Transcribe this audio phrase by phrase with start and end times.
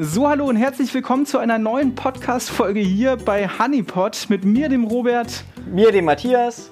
[0.00, 4.84] So, hallo und herzlich willkommen zu einer neuen Podcast-Folge hier bei Honeypot mit mir, dem
[4.84, 5.42] Robert.
[5.66, 6.70] Mir, dem Matthias.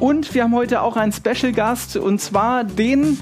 [0.00, 3.20] Und wir haben heute auch einen Special Gast und zwar den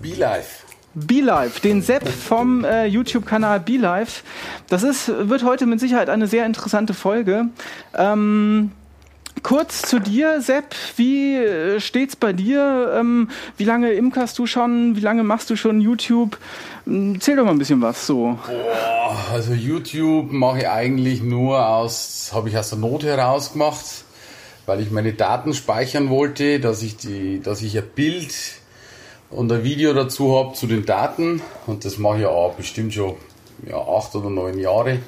[0.00, 0.64] BeLife.
[0.94, 4.22] BeLife, den Sepp vom äh, YouTube-Kanal BeLife.
[4.68, 7.48] Das ist, wird heute mit Sicherheit eine sehr interessante Folge.
[7.98, 8.70] Ähm,
[9.44, 10.74] kurz zu dir, Sepp.
[10.96, 12.96] Wie äh, steht's bei dir?
[12.98, 14.96] Ähm, wie lange imkerst du schon?
[14.96, 16.36] Wie lange machst du schon YouTube?
[16.88, 18.38] Ähm, Erzähl doch mal ein bisschen was so.
[18.46, 23.84] Boah, also YouTube mache ich eigentlich nur aus, habe ich aus der Not heraus gemacht,
[24.66, 28.34] weil ich meine Daten speichern wollte, dass ich die, dass ich ein Bild
[29.30, 31.42] und ein Video dazu habe zu den Daten.
[31.66, 33.14] Und das mache ich auch bestimmt schon
[33.68, 35.00] ja, acht oder neun Jahre.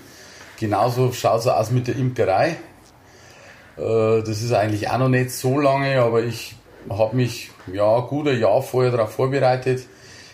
[0.61, 2.59] Genauso schaut es aus mit der Imkerei.
[3.79, 6.55] Äh, Das ist eigentlich auch noch nicht so lange, aber ich
[6.89, 9.83] habe mich ja gut ein Jahr vorher darauf vorbereitet.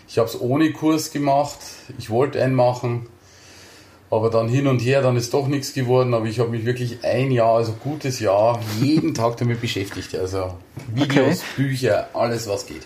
[0.07, 1.57] Ich habe es ohne Kurs gemacht.
[1.97, 3.07] Ich wollte einen machen,
[4.11, 6.13] aber dann hin und her, dann ist doch nichts geworden.
[6.13, 10.15] Aber ich habe mich wirklich ein Jahr, also gutes Jahr, jeden Tag damit beschäftigt.
[10.15, 10.53] Also
[10.93, 11.45] Videos, Okay.
[11.57, 12.83] Bücher, alles was geht.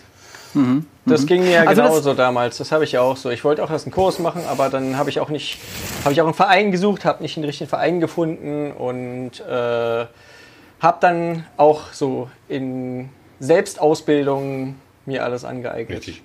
[1.04, 2.56] Das ging mir ja Also das- genauso damals.
[2.56, 3.28] Das habe ich ja auch so.
[3.30, 5.58] Ich wollte auch erst einen Kurs machen, aber dann habe ich auch nicht,
[6.04, 10.06] habe ich auch einen Verein gesucht, habe nicht den richtigen Verein gefunden und äh,
[10.80, 13.08] habe dann auch so in
[13.40, 14.76] Selbstausbildung
[15.06, 15.98] mir alles angeeignet.
[15.98, 16.22] Richtig.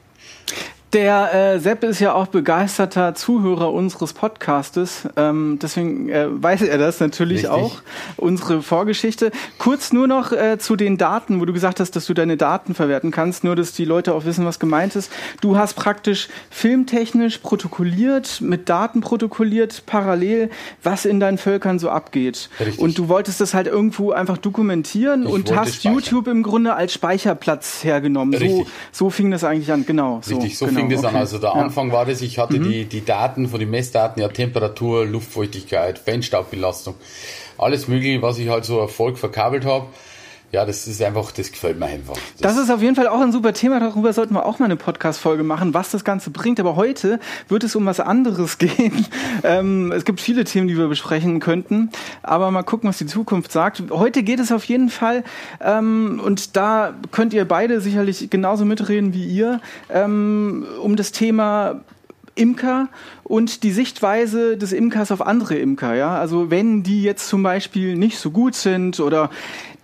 [0.93, 6.77] Der äh, Sepp ist ja auch begeisterter Zuhörer unseres Podcastes, ähm, deswegen äh, weiß er
[6.77, 7.49] das natürlich Richtig.
[7.49, 7.81] auch,
[8.15, 9.31] unsere Vorgeschichte.
[9.57, 12.75] Kurz nur noch äh, zu den Daten, wo du gesagt hast, dass du deine Daten
[12.75, 15.11] verwerten kannst, nur dass die Leute auch wissen, was gemeint ist.
[15.41, 20.51] Du hast praktisch filmtechnisch protokolliert, mit Daten protokolliert, parallel,
[20.83, 22.49] was in deinen Völkern so abgeht.
[22.59, 22.77] Richtig.
[22.77, 25.93] Und du wolltest das halt irgendwo einfach dokumentieren Ich und hast speichern.
[25.95, 28.39] YouTube im Grunde als Speicherplatz hergenommen.
[28.39, 30.19] So, so fing das eigentlich an, genau.
[30.21, 31.09] So, Richtig, so genau, fing das an.
[31.11, 31.19] okay.
[31.19, 31.55] Also der Ja.
[31.55, 31.61] Mhm.
[31.61, 36.95] Anfang war das, ich hatte die, die Daten von den Messdaten, ja Temperatur, Luftfeuchtigkeit, Feinstaubbelastung,
[37.57, 39.87] alles mögliche, was ich halt so Erfolg verkabelt habe.
[40.53, 42.13] Ja, das ist einfach, das gefällt mir einfach.
[42.39, 43.79] Das ist auf jeden Fall auch ein super Thema.
[43.79, 46.59] Darüber sollten wir auch mal eine Podcast-Folge machen, was das Ganze bringt.
[46.59, 49.07] Aber heute wird es um was anderes gehen.
[49.43, 51.89] Ähm, es gibt viele Themen, die wir besprechen könnten.
[52.21, 53.81] Aber mal gucken, was die Zukunft sagt.
[53.89, 55.23] Heute geht es auf jeden Fall,
[55.59, 59.59] ähm, und da könnt ihr beide sicherlich genauso mitreden wie ihr,
[59.89, 61.81] ähm, um das Thema
[62.35, 62.89] Imker
[63.23, 65.95] und die Sichtweise des Imkers auf andere Imker.
[65.95, 66.17] Ja?
[66.17, 69.29] Also wenn die jetzt zum Beispiel nicht so gut sind oder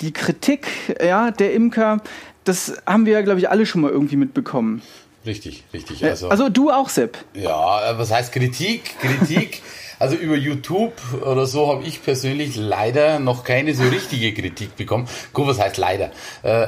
[0.02, 0.68] die Kritik
[1.04, 2.02] ja, der Imker,
[2.44, 4.82] das haben wir ja, glaube ich, alle schon mal irgendwie mitbekommen.
[5.26, 6.04] richtig, richtig.
[6.04, 7.18] Also, Also, du auch, Sepp.
[7.34, 8.96] ja, äh, was heißt Kritik?
[9.00, 9.62] Kritik,
[10.00, 15.08] also über YouTube oder so habe ich persönlich leider noch keine so richtige Kritik bekommen.
[15.34, 16.12] Gut, was heißt leider?
[16.44, 16.68] Äh,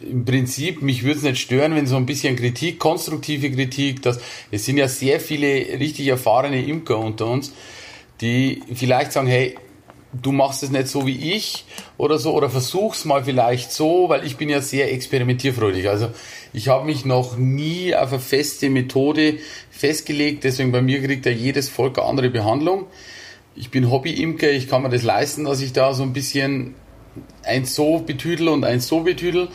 [0.00, 4.18] im Prinzip, mich würde es nicht stören, wenn so ein bisschen Kritik, konstruktive Kritik, dass
[4.50, 7.52] es sind ja sehr viele richtig erfahrene Imker unter uns,
[8.20, 9.54] die vielleicht sagen, hey,
[10.12, 11.64] du machst es nicht so wie ich
[11.96, 15.88] oder so oder versuch's mal vielleicht so, weil ich bin ja sehr experimentierfreudig.
[15.88, 16.08] Also
[16.52, 19.38] ich habe mich noch nie auf eine feste Methode
[19.70, 22.86] festgelegt, deswegen bei mir kriegt ja jedes Volk eine andere Behandlung.
[23.54, 26.74] Ich bin Hobby-Imker, ich kann mir das leisten, dass ich da so ein bisschen
[27.42, 29.48] eins so betüdel und eins so betüdel.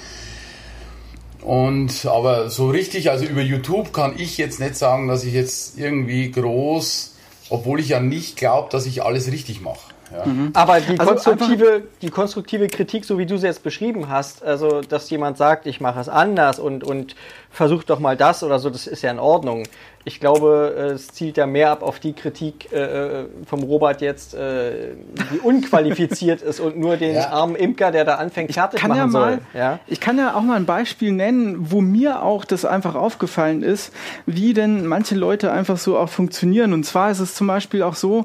[1.41, 5.77] Und aber so richtig, also über YouTube kann ich jetzt nicht sagen, dass ich jetzt
[5.77, 7.15] irgendwie groß,
[7.49, 9.96] obwohl ich ja nicht glaube, dass ich alles richtig mache.
[10.11, 10.25] Ja.
[10.53, 14.81] Aber die Also konstruktive, die konstruktive Kritik, so wie du sie jetzt beschrieben hast, also
[14.81, 17.15] dass jemand sagt, ich mache es anders und, und
[17.49, 19.63] versuch doch mal das oder so, das ist ja in Ordnung.
[20.07, 24.33] Ich glaube, äh, es zielt ja mehr ab auf die Kritik äh, vom Robert jetzt,
[24.35, 24.93] äh,
[25.33, 27.27] die unqualifiziert ist und nur den Ja.
[27.31, 29.39] armen Imker, der da anfängt, fertig kann machen ja mal, soll.
[29.53, 29.79] Ja?
[29.85, 33.91] Ich kann ja auch mal ein Beispiel nennen, wo mir auch das einfach aufgefallen ist,
[34.25, 36.71] wie denn manche Leute einfach so auch funktionieren.
[36.71, 38.23] Und zwar ist es zum Beispiel auch so,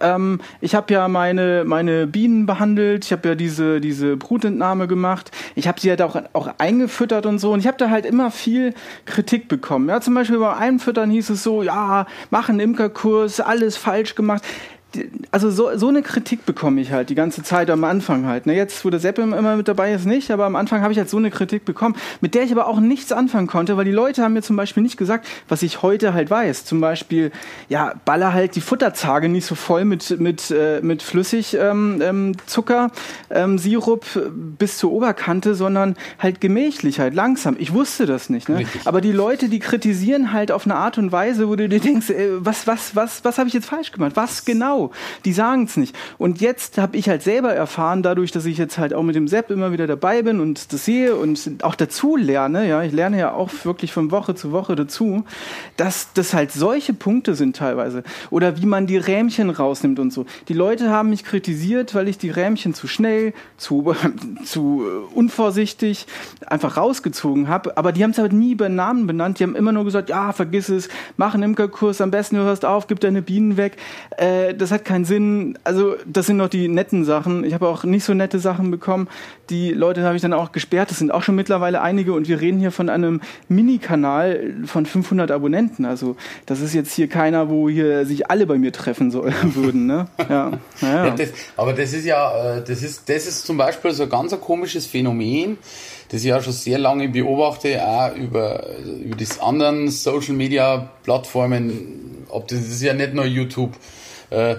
[0.00, 5.32] ähm, ich habe ja meine, meine Bienen behandelt, ich habe ja diese, diese Brutentnahme gemacht,
[5.56, 7.50] ich habe sie halt auch, auch eingefüttert und so.
[7.50, 8.72] Und ich habe da halt immer viel
[9.04, 9.88] Kritik bekommen.
[9.88, 14.42] Ja, zum Beispiel beim Einfüttern hieß es so, ja, mach einen Imkerkurs, alles falsch gemacht
[15.30, 18.46] also so, so eine Kritik bekomme ich halt die ganze Zeit am Anfang halt.
[18.46, 18.54] Ne?
[18.54, 21.10] Jetzt, wo der Sepp immer mit dabei ist, nicht, aber am Anfang habe ich halt
[21.10, 24.22] so eine Kritik bekommen, mit der ich aber auch nichts anfangen konnte, weil die Leute
[24.22, 26.64] haben mir zum Beispiel nicht gesagt, was ich heute halt weiß.
[26.64, 27.32] Zum Beispiel,
[27.68, 32.32] ja, baller halt die Futterzage nicht so voll mit, mit, äh, mit Flüssig ähm, ähm,
[32.46, 32.90] Zucker,
[33.30, 34.04] ähm, Sirup
[34.58, 37.56] bis zur Oberkante, sondern halt gemächlich, halt langsam.
[37.58, 38.48] Ich wusste das nicht.
[38.48, 38.58] Ne?
[38.58, 38.86] Richtig.
[38.86, 42.10] Aber die Leute, die kritisieren halt auf eine Art und Weise, wo du dir denkst,
[42.10, 44.12] ey, was, was, was, was habe ich jetzt falsch gemacht?
[44.14, 44.83] Was genau?
[45.24, 45.94] Die sagen es nicht.
[46.18, 49.28] Und jetzt habe ich halt selber erfahren, dadurch, dass ich jetzt halt auch mit dem
[49.28, 53.18] Sepp immer wieder dabei bin und das sehe und auch dazu lerne, ja, ich lerne
[53.18, 55.24] ja auch wirklich von Woche zu Woche dazu,
[55.76, 58.02] dass das halt solche Punkte sind teilweise.
[58.30, 60.26] Oder wie man die Rähmchen rausnimmt und so.
[60.48, 63.94] Die Leute haben mich kritisiert, weil ich die Rähmchen zu schnell, zu,
[64.44, 64.84] zu
[65.14, 66.06] unvorsichtig
[66.46, 67.76] einfach rausgezogen habe.
[67.76, 69.38] Aber die haben es halt nie bei Namen benannt.
[69.38, 72.64] Die haben immer nur gesagt, ja, vergiss es, mach einen Imkerkurs, am besten du hörst
[72.64, 73.76] auf, gib deine Bienen weg.
[74.16, 75.58] Äh, das hat keinen Sinn.
[75.64, 77.44] Also das sind noch die netten Sachen.
[77.44, 79.08] Ich habe auch nicht so nette Sachen bekommen.
[79.50, 80.90] Die Leute habe ich dann auch gesperrt.
[80.90, 85.30] Das sind auch schon mittlerweile einige und wir reden hier von einem Mini-Kanal von 500
[85.30, 85.84] Abonnenten.
[85.84, 86.16] Also
[86.46, 89.86] das ist jetzt hier keiner, wo hier sich alle bei mir treffen soll, würden.
[89.86, 90.06] Ne?
[90.28, 90.52] Ja.
[90.80, 91.10] Ja, ja.
[91.10, 94.38] das, aber das ist ja, äh, das ist, das ist zum Beispiel so ein ganz
[94.40, 95.56] komisches Phänomen
[96.14, 98.66] das ich ja schon sehr lange beobachte, auch über,
[99.04, 103.72] über die anderen Social Media Plattformen, ob das, das ist ja nicht nur YouTube.
[104.30, 104.56] Äh,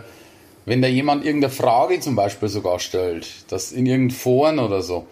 [0.65, 5.05] wenn da jemand irgendeine Frage zum Beispiel sogar stellt, das in irgendeinem Foren oder so,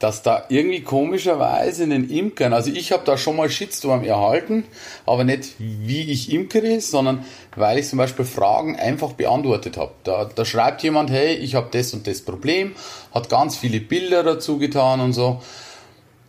[0.00, 4.64] dass da irgendwie komischerweise in den Imkern, also ich habe da schon mal Shitstorm erhalten,
[5.04, 9.92] aber nicht wie ich imkere, sondern weil ich zum Beispiel Fragen einfach beantwortet habe.
[10.02, 12.72] Da, da schreibt jemand, hey, ich habe das und das Problem,
[13.14, 15.42] hat ganz viele Bilder dazu getan und so.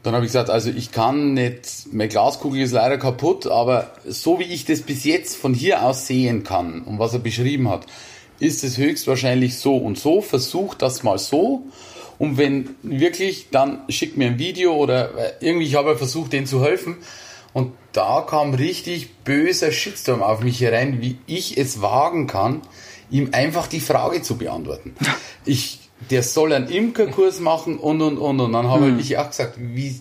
[0.04, 4.40] Dann habe ich gesagt, also ich kann nicht, meine Glaskugel ist leider kaputt, aber so
[4.40, 7.86] wie ich das bis jetzt von hier aus sehen kann und was er beschrieben hat,
[8.40, 10.22] ist es höchstwahrscheinlich so und so.
[10.22, 11.66] Versucht das mal so
[12.22, 16.64] und wenn wirklich, dann schickt mir ein Video oder irgendwie, ich habe versucht, denen zu
[16.64, 16.98] helfen.
[17.52, 22.62] Und da kam richtig böser Shitstorm auf mich herein, wie ich es wagen kann,
[23.10, 24.96] ihm einfach die Frage zu beantworten.
[25.46, 29.00] Ich, der soll einen Imkerkurs machen und und und und dann habe hm.
[29.00, 29.96] ich auch gesagt, wie,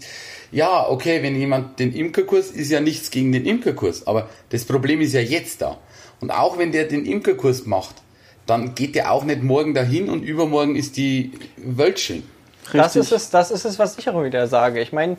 [0.52, 5.00] ja, okay, wenn jemand den Imkerkurs, ist ja nichts gegen den Imkerkurs, aber das Problem
[5.00, 5.78] ist ja jetzt da.
[6.20, 7.96] Und auch wenn der den Imkerkurs macht,
[8.46, 11.98] dann geht der auch nicht morgen dahin und übermorgen ist die Welt
[12.72, 14.80] Das ist, es, das ist es, was ich auch wieder sage.
[14.80, 15.16] Ich meine,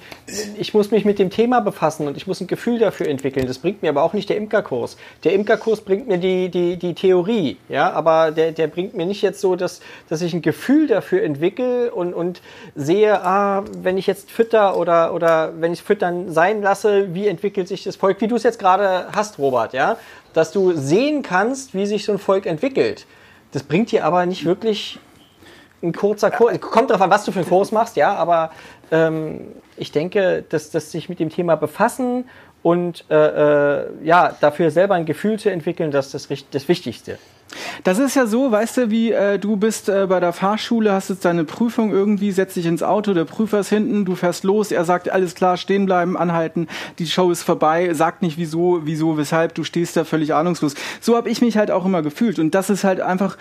[0.57, 3.47] ich muss mich mit dem Thema befassen und ich muss ein Gefühl dafür entwickeln.
[3.47, 4.97] Das bringt mir aber auch nicht der Imkerkurs.
[5.23, 9.21] Der Imkerkurs bringt mir die, die, die Theorie, ja, aber der, der bringt mir nicht
[9.21, 12.41] jetzt so, dass, dass ich ein Gefühl dafür entwickle und, und
[12.75, 17.67] sehe, ah, wenn ich jetzt fütter oder, oder wenn ich füttern sein lasse, wie entwickelt
[17.67, 19.97] sich das Volk, wie du es jetzt gerade hast, Robert, ja,
[20.33, 23.05] dass du sehen kannst, wie sich so ein Volk entwickelt.
[23.51, 24.99] Das bringt dir aber nicht wirklich
[25.83, 26.59] ein kurzer Kurs.
[26.61, 28.51] Kommt darauf an, was du für einen Kurs machst, ja, aber
[28.91, 29.41] ähm,
[29.77, 32.25] ich denke, dass, dass sich mit dem Thema befassen
[32.63, 37.17] und äh, äh, ja, dafür selber ein Gefühl zu entwickeln, das ist das, das Wichtigste.
[37.83, 41.09] Das ist ja so, weißt du, wie äh, du bist äh, bei der Fahrschule, hast
[41.09, 44.71] jetzt deine Prüfung irgendwie, setzt dich ins Auto, der Prüfer ist hinten, du fährst los,
[44.71, 46.67] er sagt, alles klar, stehen bleiben, anhalten,
[46.99, 50.75] die Show ist vorbei, sagt nicht wieso, wieso, weshalb, du stehst da völlig ahnungslos.
[51.01, 53.37] So habe ich mich halt auch immer gefühlt und das ist halt einfach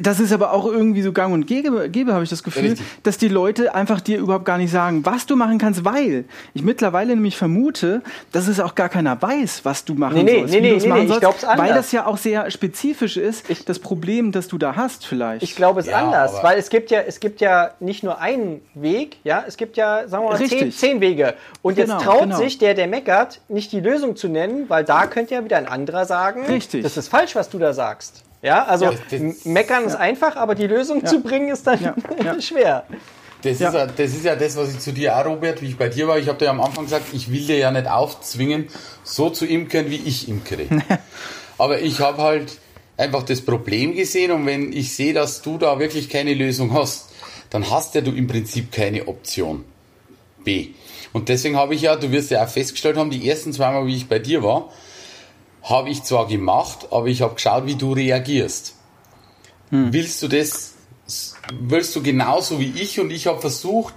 [0.00, 2.86] das ist aber auch irgendwie so gang und gäbe, gäbe habe ich das Gefühl, Richtig.
[3.04, 6.24] dass die Leute einfach dir überhaupt gar nicht sagen, was du machen kannst, weil
[6.54, 8.02] ich mittlerweile nämlich vermute,
[8.32, 10.88] dass es auch gar keiner weiß, was du machen nee, nee, sollst, nee, nee, nee,
[10.88, 11.58] machen sollst, ich anders.
[11.58, 15.42] weil das ja auch sehr spezifisch ist, ich, das Problem, das du da hast vielleicht.
[15.42, 18.62] Ich glaube es ja, anders, weil es gibt ja, es gibt ja nicht nur einen
[18.74, 21.34] Weg, ja, es gibt ja, sagen wir mal, zehn, zehn, Wege.
[21.62, 22.36] Und genau, jetzt traut genau.
[22.36, 25.68] sich der, der meckert, nicht die Lösung zu nennen, weil da könnte ja wieder ein
[25.68, 26.82] anderer sagen, Richtig.
[26.82, 28.25] das ist falsch, was du da sagst.
[28.46, 28.92] Ja, also ja,
[29.42, 31.80] meckern ist einfach, aber die Lösung zu bringen ist dann
[32.40, 32.86] schwer.
[33.42, 33.70] Das, ja.
[33.70, 35.88] ist ja, das ist ja das, was ich zu dir auch, Robert, wie ich bei
[35.88, 36.16] dir war.
[36.16, 38.68] Ich habe dir am Anfang gesagt, ich will dir ja nicht aufzwingen,
[39.02, 40.68] so zu imkern, wie ich imkere.
[41.58, 42.58] Aber ich habe halt
[42.96, 47.08] einfach das Problem gesehen und wenn ich sehe, dass du da wirklich keine Lösung hast,
[47.50, 49.64] dann hast ja du im Prinzip keine Option
[50.44, 50.68] B.
[51.12, 53.96] Und deswegen habe ich ja, du wirst ja auch festgestellt haben, die ersten zweimal, wie
[53.96, 54.70] ich bei dir war,
[55.68, 58.74] habe ich zwar gemacht, aber ich habe geschaut, wie du reagierst.
[59.70, 59.92] Hm.
[59.92, 60.74] Willst du das,
[61.58, 63.94] willst du genauso wie ich und ich habe versucht,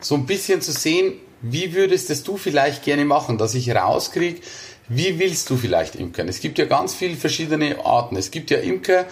[0.00, 4.40] so ein bisschen zu sehen, wie würdest das du vielleicht gerne machen, dass ich rauskriege,
[4.88, 6.28] wie willst du vielleicht imkern?
[6.28, 8.16] Es gibt ja ganz viele verschiedene Arten.
[8.16, 9.06] Es gibt ja Imker,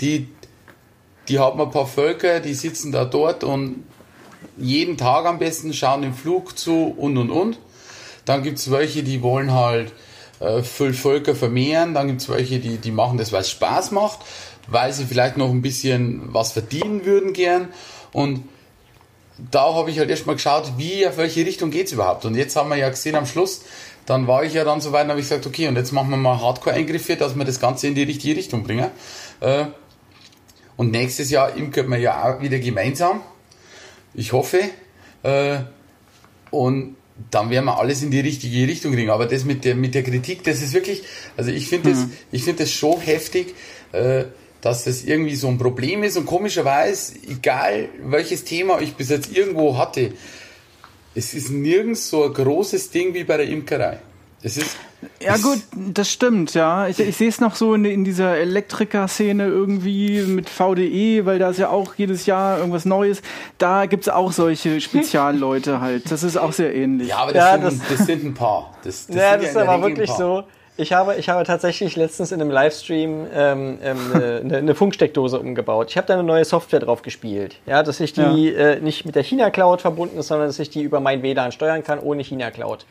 [0.00, 0.28] die,
[1.28, 3.84] die haben ein paar Völker, die sitzen da dort und
[4.56, 7.58] jeden Tag am besten schauen im Flug zu und und und.
[8.24, 9.92] Dann gibt es welche, die wollen halt
[10.40, 11.94] äh, Völker vermehren.
[11.94, 14.20] Dann gibt es welche, die, die machen das, weil es Spaß macht,
[14.66, 17.68] weil sie vielleicht noch ein bisschen was verdienen würden gern.
[18.12, 18.48] Und
[19.50, 22.24] da habe ich halt erstmal geschaut, wie, auf welche Richtung geht es überhaupt.
[22.24, 23.62] Und jetzt haben wir ja gesehen am Schluss,
[24.06, 26.10] dann war ich ja dann so weit und habe ich gesagt, okay, und jetzt machen
[26.10, 28.90] wir mal Hardcore-Eingriffe, dass wir das Ganze in die richtige Richtung bringen.
[29.40, 29.66] Äh,
[30.76, 33.20] und nächstes Jahr imkert man ja auch wieder gemeinsam.
[34.14, 34.60] Ich hoffe.
[35.22, 35.58] Äh,
[36.50, 36.96] und
[37.30, 39.10] dann werden wir alles in die richtige Richtung kriegen.
[39.10, 41.02] Aber das mit der, mit der Kritik, das ist wirklich,
[41.36, 42.12] also ich finde das, mhm.
[42.32, 43.54] ich finde das schon heftig,
[43.92, 44.24] äh,
[44.60, 49.34] dass es irgendwie so ein Problem ist und komischerweise, egal welches Thema ich bis jetzt
[49.34, 50.12] irgendwo hatte,
[51.14, 54.00] es ist nirgends so ein großes Ding wie bei der Imkerei.
[54.46, 54.76] Es ist
[55.20, 56.86] ja gut, das stimmt, ja.
[56.86, 61.50] Ich, ich sehe es noch so in, in dieser Elektriker-Szene irgendwie mit VDE, weil da
[61.50, 63.22] ist ja auch jedes Jahr irgendwas Neues.
[63.58, 66.10] Da gibt es auch solche Spezialleute halt.
[66.12, 67.08] Das ist auch sehr ähnlich.
[67.08, 68.72] Ja, aber das, Ja, sind, das, sind ein paar.
[68.84, 70.44] Das, das ja, sind das ist aber wirklich so.
[70.76, 75.88] Ich habe, ich habe tatsächlich letztens in einem Livestream ähm, ähm, eine, eine- Funksteckdose umgebaut.
[75.90, 77.56] Ich habe da eine neue Software drauf gespielt.
[77.66, 80.82] Ja, dass ich die äh, nicht mit der China-Cloud verbunden ist, sondern dass ich die
[80.82, 82.84] über mein WLAN steuern kann, ohne China-Cloud.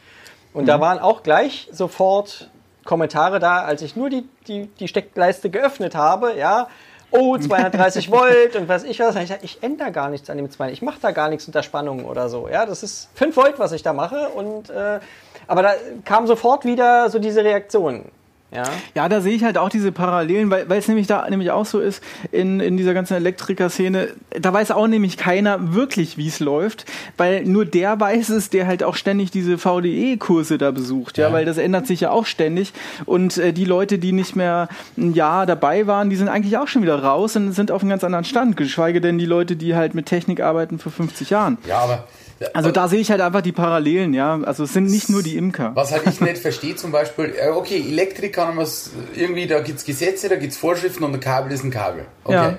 [0.55, 2.49] Und da waren auch gleich sofort
[2.85, 6.69] Kommentare da, als ich nur die, die, die Steckleiste geöffnet habe, ja.
[7.11, 9.17] Oh, 230 Volt und was ich was.
[9.17, 10.71] Ich, ich ändere gar nichts an dem 2.
[10.71, 12.47] Ich mache da gar nichts unter Spannung oder so.
[12.47, 14.29] Ja, das ist 5 Volt, was ich da mache.
[14.29, 14.99] Und, äh,
[15.45, 15.73] aber da
[16.05, 18.05] kam sofort wieder so diese Reaktion.
[18.53, 18.63] Ja.
[18.93, 21.65] Ja, da sehe ich halt auch diese Parallelen, weil weil es nämlich da nämlich auch
[21.65, 24.09] so ist in, in dieser ganzen Elektriker-Szene,
[24.39, 26.85] da weiß auch nämlich keiner wirklich, wie es läuft,
[27.17, 31.33] weil nur der weiß es, der halt auch ständig diese VDE-Kurse da besucht, ja, Ja.
[31.33, 32.71] weil das ändert sich ja auch ständig
[33.05, 36.67] und äh, die Leute, die nicht mehr ein Jahr dabei waren, die sind eigentlich auch
[36.67, 39.75] schon wieder raus und sind auf einem ganz anderen Stand, geschweige denn die Leute, die
[39.75, 41.57] halt mit Technik arbeiten für 50 Jahren.
[41.67, 42.07] Ja, aber.
[42.53, 44.41] Also da sehe ich halt einfach die Parallelen, ja.
[44.41, 45.71] Also es sind nicht nur die Imker.
[45.73, 49.61] Was halt ich nicht verstehe, zum Beispiel, äh, okay, Elektrik kann man es irgendwie, da
[49.61, 52.05] gibt's Gesetze, da gibt's Vorschriften und ein Kabel ist ein Kabel.
[52.25, 52.33] Okay.
[52.33, 52.57] Ja.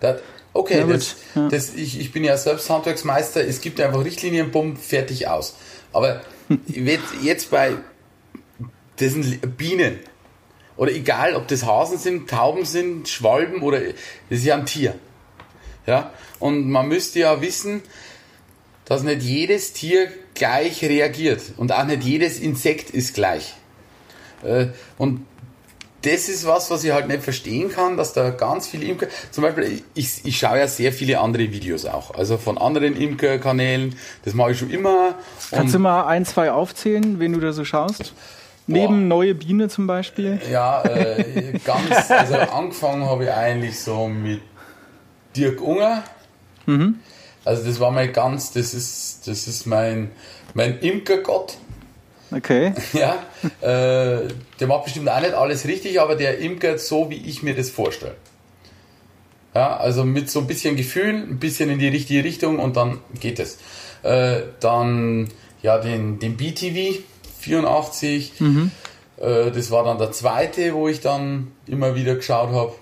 [0.00, 0.20] Das,
[0.52, 1.48] okay, Ja, das, Ja.
[1.48, 5.56] das, ich, ich bin ja selbst Handwerksmeister, es gibt einfach Richtlinien, bumm, fertig aus.
[5.92, 6.20] Aber
[6.66, 7.74] jetzt, jetzt bei
[8.98, 10.00] diesen Li- Bienen,
[10.76, 13.94] oder egal, ob das Hasen sind, Tauben sind, Schwalben oder das
[14.40, 14.94] ist ja ein Tier.
[15.86, 16.10] Ja?
[16.38, 17.82] Und man müsste ja wissen,
[18.86, 23.54] dass nicht jedes Tier gleich reagiert und auch nicht jedes Insekt ist gleich.
[24.42, 25.26] Äh, Und
[26.02, 29.42] das ist was, was ich halt nicht verstehen kann, dass da ganz viele Imker, zum
[29.42, 34.34] Beispiel, ich, ich schaue ja sehr viele andere Videos auch, also von anderen Imkerkanälen, das
[34.34, 35.16] mache ich schon immer.
[35.50, 38.14] Kannst du mal ein, zwei aufzählen, wen du da so schaust?
[38.68, 40.40] Neben Neue Biene zum Beispiel.
[40.50, 44.42] ja, äh, ganz, also angefangen habe ich eigentlich so mit
[45.36, 46.04] Dirk Unger.
[47.46, 50.10] Also das war mein ganz, das ist, das ist mein,
[50.54, 51.56] mein Imkergott.
[52.32, 52.72] Okay.
[52.92, 53.22] Ja,
[53.60, 57.54] äh, der macht bestimmt auch nicht alles richtig, aber der imkert so, wie ich mir
[57.54, 58.16] das vorstelle.
[59.54, 62.98] Ja, also mit so ein bisschen Gefühl, ein bisschen in die richtige Richtung und dann
[63.20, 63.58] geht es.
[64.02, 65.28] Äh, dann,
[65.62, 67.00] ja, den, den BTV
[67.38, 68.32] 84,
[69.18, 72.74] äh, das war dann der zweite, wo ich dann immer wieder geschaut habe.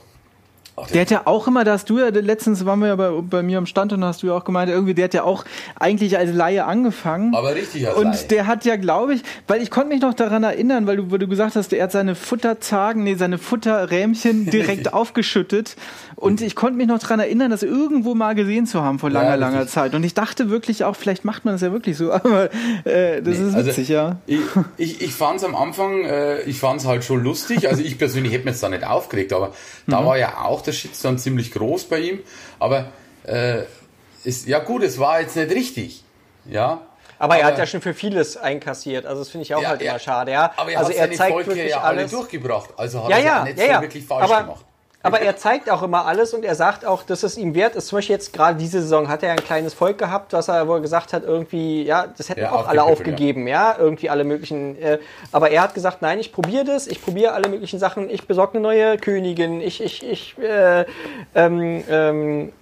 [0.93, 3.43] Der hat ja auch immer, da hast du ja, letztens waren wir ja bei, bei
[3.45, 5.45] mir am Stand und hast du ja auch gemeint, irgendwie, der hat ja auch
[5.78, 7.35] eigentlich als Laie angefangen.
[7.35, 8.25] Aber richtig als Und Laie.
[8.28, 11.21] der hat ja, glaube ich, weil ich konnte mich noch daran erinnern, weil du, weil
[11.21, 15.76] du gesagt hast, er hat seine Futterzagen, nee, seine Futterrähmchen direkt aufgeschüttet.
[16.16, 19.30] Und ich konnte mich noch daran erinnern, das irgendwo mal gesehen zu haben vor langer,
[19.30, 19.66] Ja, langer.
[19.66, 19.94] Zeit.
[19.94, 22.50] Und ich dachte wirklich auch, vielleicht macht man das ja wirklich so, aber
[22.85, 24.16] äh, das ist Also, witzig, ja.
[24.26, 24.40] Ich,
[24.76, 27.68] ich, ich fand es am Anfang, äh, ich fand es halt schon lustig.
[27.68, 29.52] Also ich persönlich hätte mir jetzt da nicht aufgeregt, aber
[29.87, 30.06] da Mhm.
[30.06, 32.21] war ja auch der Shitstorm ziemlich groß bei ihm.
[32.59, 32.87] Aber
[33.25, 33.62] äh,
[34.25, 36.04] ist, ja gut, es war jetzt nicht richtig.
[36.47, 36.83] Ja.
[37.18, 39.06] Aber, er hat ja schon für vieles einkassiert.
[39.06, 40.33] Also das finde ich auch Ja, halt immer schade.
[40.33, 40.52] Ja?
[40.56, 42.11] Aber er also hat er seine zeigt Volke wirklich ja alle alles.
[42.11, 42.71] durchgebracht.
[42.76, 43.80] Also hat Ja, er ja, nicht ja, so ja.
[43.83, 44.64] wirklich falsch aber, gemacht.
[45.04, 47.88] Aber er zeigt auch immer alles und er sagt auch, dass es ihm wert ist.
[47.88, 50.80] Zum Beispiel jetzt gerade diese Saison hat er ein kleines Volk gehabt, was er wohl
[50.80, 53.76] gesagt hat, irgendwie, ja, das hätten Ja, auch alle aufgegeben, ja.
[53.78, 54.80] irgendwie alle möglichen.
[54.80, 54.99] Äh,
[55.30, 58.54] aber er hat gesagt, nein, ich probiere das, ich probiere alle möglichen Sachen, ich besorge
[58.54, 60.87] eine neue Königin, ich, ich, ich äh,
[61.34, 62.52] ähm, ähm,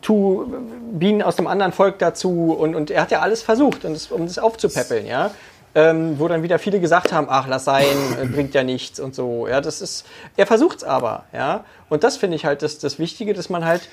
[0.00, 0.46] tu
[0.92, 4.38] Bienen aus einem anderen Volk dazu und, und er hat ja alles versucht, um das
[4.38, 5.32] aufzupäppeln, ja.
[5.78, 7.84] Ähm, wo dann wieder viele gesagt haben, ach, lass sein,
[8.20, 9.46] äh, bringt ja nichts und so.
[9.46, 10.04] Ja, das ist,
[10.36, 11.64] er versucht's aber, ja.
[11.88, 13.88] Und das finde ich halt das, das Wichtige, dass man halt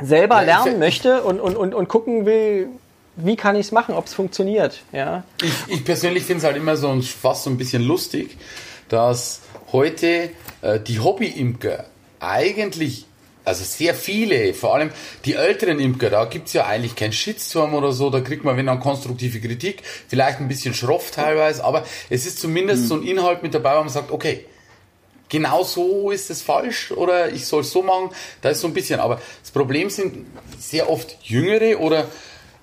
[0.00, 2.68] selber ich- lernen möchte und, und, und, und gucken will,
[3.16, 5.24] wie kann ich's machen, ob's funktioniert, ja.
[5.42, 8.38] Ich, ich persönlich finde es halt immer so ein, fast so ein bisschen lustig,
[8.88, 9.40] dass
[9.72, 10.30] heute
[10.62, 11.84] äh, die Hobby-Imker
[12.20, 13.06] eigentlich,
[13.44, 14.90] also sehr viele, vor allem
[15.24, 18.66] die älteren Imker, da gibt's ja eigentlich keinen Shitstorm oder so, da kriegt man, wenn
[18.66, 23.42] dann konstruktive Kritik, vielleicht ein bisschen schroff teilweise, aber es ist zumindest so ein Inhalt
[23.42, 24.46] mit dabei, wo man sagt, okay,
[25.28, 28.10] genau so ist es falsch oder ich soll es so machen,
[28.40, 30.26] da ist so ein bisschen, aber das Problem sind
[30.58, 32.06] sehr oft Jüngere oder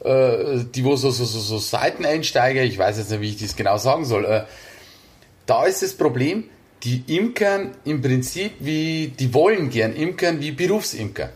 [0.03, 3.55] äh, die wo so, so, so, so Seiteneinsteiger, ich weiß jetzt nicht, wie ich das
[3.55, 4.43] genau sagen soll, äh,
[5.45, 6.45] da ist das Problem,
[6.83, 11.29] die imkern im Prinzip wie, die wollen gern imkern wie Berufsimker.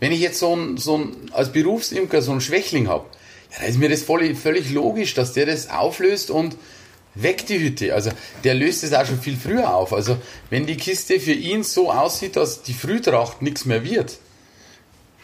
[0.00, 3.06] Wenn ich jetzt so ein, so ein als Berufsimker so einen Schwächling habe,
[3.52, 6.56] ja, da ist mir das voll, völlig logisch, dass der das auflöst und
[7.14, 7.94] weg die Hütte.
[7.94, 8.10] Also
[8.44, 9.92] der löst es auch schon viel früher auf.
[9.92, 10.16] Also
[10.48, 14.18] wenn die Kiste für ihn so aussieht, dass die Frühtracht nichts mehr wird,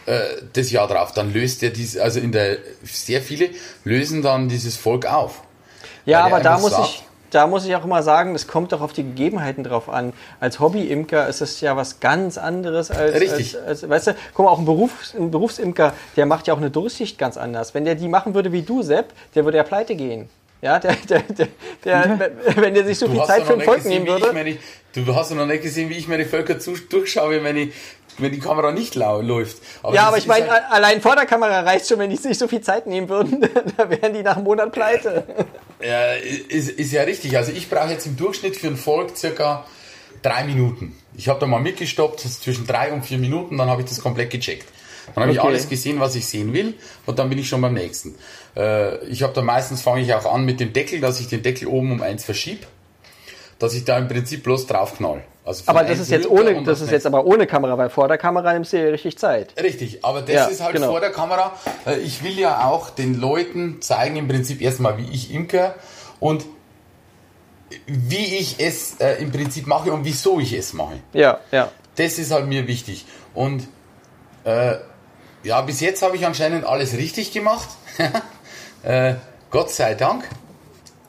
[0.07, 0.21] äh,
[0.53, 3.51] das Jahr drauf, dann löst er dies, also in der sehr viele
[3.85, 5.43] lösen dann dieses Volk auf.
[6.05, 7.03] Ja, aber da muss ich
[7.37, 10.15] da muss ich auch immer sagen, es kommt doch auf die Gegebenheiten drauf an.
[10.41, 13.59] Als Hobbyimker ist es ja was ganz anderes als, Richtig.
[13.59, 16.59] als, als weißt du, guck mal, auch ein, Berufs-, ein Berufsimker, der macht ja auch
[16.59, 17.75] eine Durchsicht ganz anders.
[17.75, 20.31] Wenn der die machen würde wie du, Sepp, der würde ja pleite gehen.
[20.63, 21.49] Ja, der, der, der,
[21.85, 24.33] der wenn der sich so du viel Zeit für ein Volk gesehen, nehmen würde.
[24.33, 24.57] Meine,
[24.95, 27.75] du hast noch nicht gesehen, wie ich meine Völker zu, durchschaue, wenn ich
[28.19, 29.59] wenn die Kamera nicht läuft.
[29.83, 32.39] Aber ja, aber ich meine, halt allein vor der Kamera reicht schon, wenn die sich
[32.39, 33.41] so viel Zeit nehmen würden,
[33.77, 35.25] da wären die nach einem Monat pleite.
[35.83, 37.37] Ja, ist, ist ja richtig.
[37.37, 39.67] Also ich brauche jetzt im Durchschnitt für ein Volk circa
[40.23, 40.97] drei Minuten.
[41.17, 44.31] Ich habe da mal mitgestoppt, zwischen drei und vier Minuten, dann habe ich das komplett
[44.31, 44.67] gecheckt.
[45.15, 45.41] Dann habe okay.
[45.41, 46.75] ich alles gesehen, was ich sehen will
[47.07, 48.17] und dann bin ich schon beim nächsten.
[48.57, 51.43] Äh, ich habe da meistens, fange ich auch an mit dem Deckel, dass ich den
[51.43, 52.67] Deckel oben um eins verschiebe,
[53.59, 55.23] dass ich da im Prinzip bloß drauf knall.
[55.45, 58.19] Also aber das ist jetzt ohne, das ist jetzt aber ohne Kamera, weil vor der
[58.19, 59.55] Kamera nimmst du ja richtig Zeit.
[59.63, 60.89] Richtig, aber das ja, ist halt genau.
[60.89, 61.53] vor der Kamera.
[61.87, 65.77] Äh, ich will ja auch den Leuten zeigen im Prinzip erstmal, wie ich imker
[66.19, 66.45] und
[67.87, 70.99] wie ich es äh, im Prinzip mache und wieso ich es mache.
[71.13, 71.71] Ja, ja.
[71.95, 73.07] Das ist halt mir wichtig.
[73.33, 73.69] Und
[74.45, 74.77] äh,
[75.45, 77.69] ja, bis jetzt habe ich anscheinend alles richtig gemacht.
[78.83, 79.15] äh,
[79.51, 80.29] Gott sei Dank.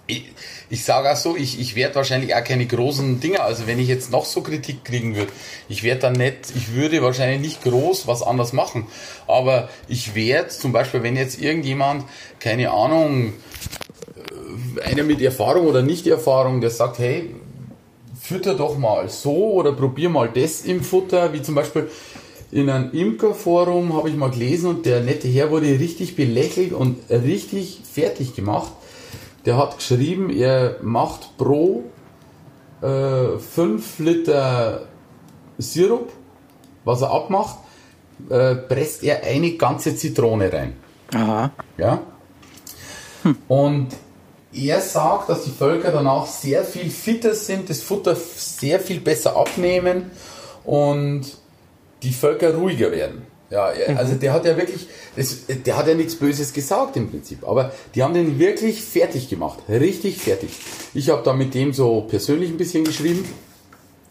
[0.06, 0.32] Ich,
[0.70, 3.88] ich sage auch so, ich, ich werde wahrscheinlich auch keine großen Dinge, also wenn ich
[3.88, 5.32] jetzt noch so Kritik kriegen würde,
[5.70, 8.88] ich werde dann nicht, ich würde wahrscheinlich nicht groß was anders machen.
[9.28, 12.04] Aber ich werde zum Beispiel, wenn jetzt irgendjemand,
[12.40, 13.34] keine Ahnung,
[14.78, 17.34] äh, einer mit Erfahrung oder Nicht-Erfahrung, der sagt, hey,
[18.20, 21.90] fütter doch mal so oder probier mal das im Futter, wie zum Beispiel
[22.52, 26.98] in einem Imkerforum habe ich mal gelesen und der nette Herr wurde richtig belächelt und
[27.10, 28.72] richtig fertig gemacht
[29.46, 31.84] der hat geschrieben, er macht pro
[32.82, 34.88] äh, 5 Liter
[35.58, 36.12] Sirup,
[36.84, 37.58] was er abmacht,
[38.30, 40.74] äh, presst er eine ganze Zitrone rein.
[41.14, 41.52] Aha.
[41.78, 42.00] Ja.
[43.24, 43.38] Hm.
[43.48, 43.88] Und
[44.54, 49.36] er sagt, dass die Völker danach sehr viel fitter sind, das Futter sehr viel besser
[49.36, 50.12] abnehmen
[50.64, 51.24] und
[52.04, 53.26] die Völker ruhiger werden.
[53.50, 57.48] Ja, also der hat ja wirklich, das, der hat ja nichts Böses gesagt im Prinzip,
[57.48, 60.50] aber die haben den wirklich fertig gemacht, richtig fertig.
[60.94, 63.24] Ich habe da mit dem so persönlich ein bisschen geschrieben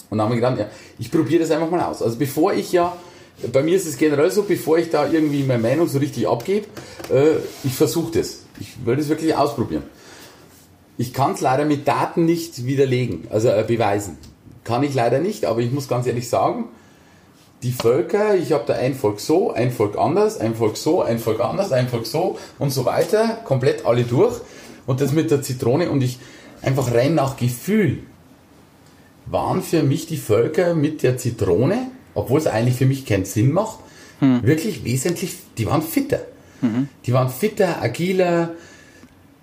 [0.08, 2.00] und habe mir gedacht, ja, ich probiere das einfach mal aus.
[2.00, 2.96] Also bevor ich ja,
[3.52, 6.66] bei mir ist es generell so, bevor ich da irgendwie meine Meinung so richtig abgebe,
[7.12, 8.44] äh, ich versuche das.
[8.58, 9.82] Ich will das wirklich ausprobieren.
[10.96, 14.16] Ich kann es leider mit Daten nicht widerlegen, also äh, beweisen.
[14.64, 16.68] Kann ich leider nicht, aber ich muss ganz ehrlich sagen,
[17.62, 21.18] die Völker, ich habe da ein Volk so, ein Volk anders, ein Volk so, ein
[21.18, 24.40] Volk anders, ein Volk so und so weiter, komplett alle durch.
[24.86, 26.18] Und das mit der Zitrone und ich
[26.62, 27.98] einfach rein nach Gefühl
[29.26, 33.50] waren für mich die Völker mit der Zitrone, obwohl es eigentlich für mich keinen Sinn
[33.50, 33.78] macht,
[34.20, 34.44] hm.
[34.44, 36.20] wirklich wesentlich, die waren fitter.
[36.60, 36.88] Mhm.
[37.04, 38.54] Die waren fitter, agiler,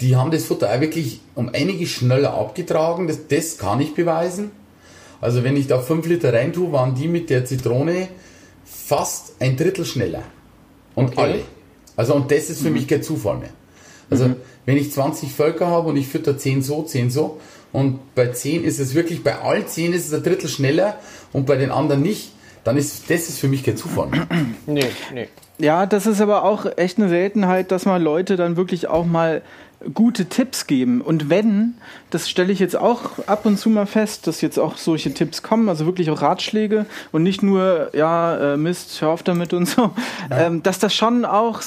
[0.02, 4.52] die haben das Futter auch wirklich um einiges schneller abgetragen, das, das kann ich beweisen.
[5.24, 8.10] Also wenn ich da 5 Liter rein tue, waren die mit der Zitrone
[8.66, 10.24] fast ein Drittel schneller.
[10.96, 11.22] Und okay.
[11.22, 11.40] alle.
[11.96, 12.74] Also und das ist für mhm.
[12.74, 13.52] mich kein Zufall mehr.
[14.10, 14.36] Also mhm.
[14.66, 17.40] wenn ich 20 Völker habe und ich fütter 10 so, 10 so
[17.72, 21.00] und bei 10 ist es wirklich, bei all 10 ist es ein Drittel schneller
[21.32, 22.34] und bei den anderen nicht,
[22.66, 24.08] dann ist das ist für mich kein Zufall.
[24.08, 24.28] Mehr.
[24.66, 25.30] Nee, nee.
[25.58, 29.42] Ja, das ist aber auch echt eine Seltenheit, dass man Leute dann wirklich auch mal
[29.94, 31.02] gute Tipps geben.
[31.02, 31.76] Und wenn,
[32.10, 35.42] das stelle ich jetzt auch ab und zu mal fest, dass jetzt auch solche Tipps
[35.42, 39.68] kommen, also wirklich auch Ratschläge und nicht nur, ja, äh, Mist, hör auf damit und
[39.68, 39.92] so,
[40.30, 40.48] ja.
[40.48, 41.62] ähm, dass das schon auch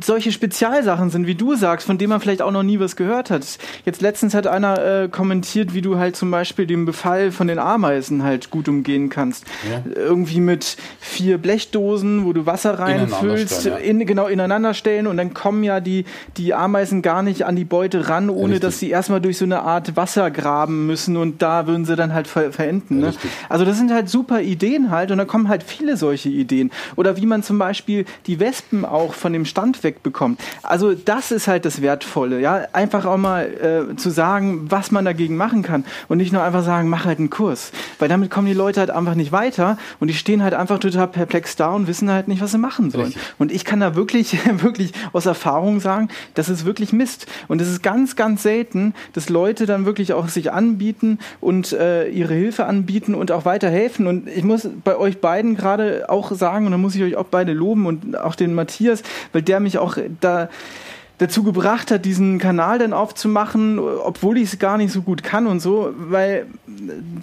[0.00, 3.30] solche Spezialsachen sind, wie du sagst, von denen man vielleicht auch noch nie was gehört
[3.30, 3.46] hat.
[3.84, 7.58] Jetzt letztens hat einer äh, kommentiert, wie du halt zum Beispiel den Befall von den
[7.58, 9.44] Ameisen halt gut umgehen kannst.
[9.70, 9.90] Ja.
[9.94, 13.76] Irgendwie mit vier Blechdosen, wo du Wasser reinfüllst, ja.
[13.76, 16.04] in, genau ineinander stellen und dann kommen ja die,
[16.36, 18.60] die Ameisen gar nicht an die Beute ran, ohne Richtig.
[18.60, 22.12] dass sie erstmal durch so eine Art Wasser graben müssen und da würden sie dann
[22.12, 23.00] halt ver verenden.
[23.00, 23.12] Ne?
[23.48, 26.70] Also das sind halt super Ideen halt und da kommen halt viele solche Ideen.
[26.96, 30.40] Oder wie man zum Beispiel die Wespen auch von dem Stand wegbekommt.
[30.62, 35.04] Also das ist halt das Wertvolle, ja, einfach auch mal äh, zu sagen, was man
[35.04, 38.46] dagegen machen kann und nicht nur einfach sagen, mach halt einen Kurs, weil damit kommen
[38.46, 41.86] die Leute halt einfach nicht weiter und die stehen halt einfach total perplex da und
[41.86, 43.06] wissen halt nicht, was sie machen sollen.
[43.06, 43.22] Richtig.
[43.38, 47.26] Und ich kann da wirklich, wirklich aus Erfahrung sagen, das ist wirklich Mist.
[47.48, 52.08] Und es ist ganz, ganz selten, dass Leute dann wirklich auch sich anbieten und äh,
[52.08, 54.06] ihre Hilfe anbieten und auch weiterhelfen.
[54.06, 57.26] Und ich muss bei euch beiden gerade auch sagen, und da muss ich euch auch
[57.26, 60.48] beide loben und auch den Matthias, weil der mich auch da
[61.18, 65.46] dazu gebracht hat, diesen Kanal dann aufzumachen, obwohl ich es gar nicht so gut kann
[65.46, 66.46] und so, weil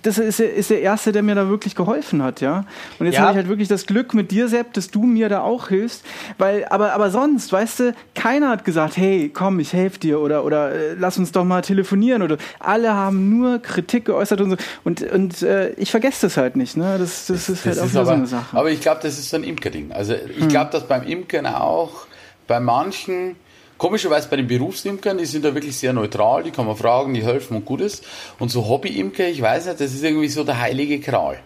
[0.01, 2.65] das ist, ist der Erste, der mir da wirklich geholfen hat, ja.
[2.97, 3.21] Und jetzt ja.
[3.21, 6.03] habe ich halt wirklich das Glück mit dir, Sepp, dass du mir da auch hilfst,
[6.39, 10.43] weil, aber, aber sonst, weißt du, keiner hat gesagt, hey, komm, ich helfe dir oder,
[10.43, 14.57] oder äh, lass uns doch mal telefonieren oder alle haben nur Kritik geäußert und so
[14.83, 17.85] und, und äh, ich vergesse das halt nicht, ne, das, das, das ist halt auch
[17.85, 18.57] ist aber, so eine Sache.
[18.57, 19.91] Aber ich glaube, das ist so ein Imker-Ding.
[19.91, 20.47] Also ich hm.
[20.49, 22.07] glaube, dass beim Imkern auch
[22.47, 23.35] bei manchen
[23.83, 27.21] Komischerweise bei den Berufsimkern, die sind da wirklich sehr neutral, die kann man fragen, die
[27.21, 28.05] helfen und gut ist.
[28.39, 31.39] Und so Hobbyimker, ich weiß nicht, das ist irgendwie so der heilige Kral.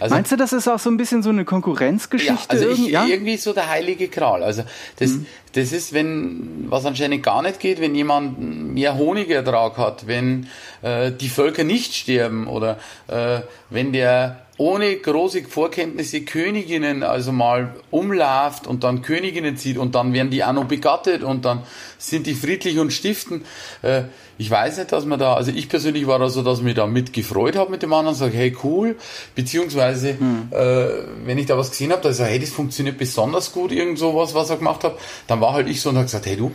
[0.00, 2.32] Also, Meinst du, das ist auch so ein bisschen so eine Konkurrenzgeschichte?
[2.32, 3.04] Ja, also ich, ja?
[3.04, 4.42] irgendwie so der heilige Kral.
[4.42, 4.64] Also
[4.96, 5.26] das, mhm.
[5.52, 10.48] das ist, wenn was anscheinend gar nicht geht, wenn jemand mehr Honigertrag hat, wenn
[10.82, 17.74] äh, die Völker nicht sterben oder äh, wenn der ohne große Vorkenntnisse Königinnen also mal
[17.90, 21.64] umlauft und dann Königinnen zieht und dann werden die auch noch begattet und dann
[21.98, 23.44] sind die friedlich und stiften.
[23.82, 24.04] Äh,
[24.38, 26.74] ich weiß nicht, dass man da, also ich persönlich war da so, dass ich mich
[26.74, 28.96] da mitgefreut habe mit dem anderen, sage, hey cool,
[29.34, 30.48] beziehungsweise hm.
[30.52, 30.88] äh,
[31.24, 34.34] wenn ich da was gesehen habe, da sage, hey, das funktioniert besonders gut, irgend sowas,
[34.34, 36.52] was er gemacht hat, dann war halt ich so und habe gesagt, hey du,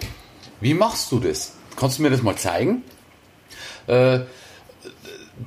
[0.62, 1.53] wie machst du das?
[1.75, 2.83] Kannst du mir das mal zeigen?
[3.88, 4.19] Äh,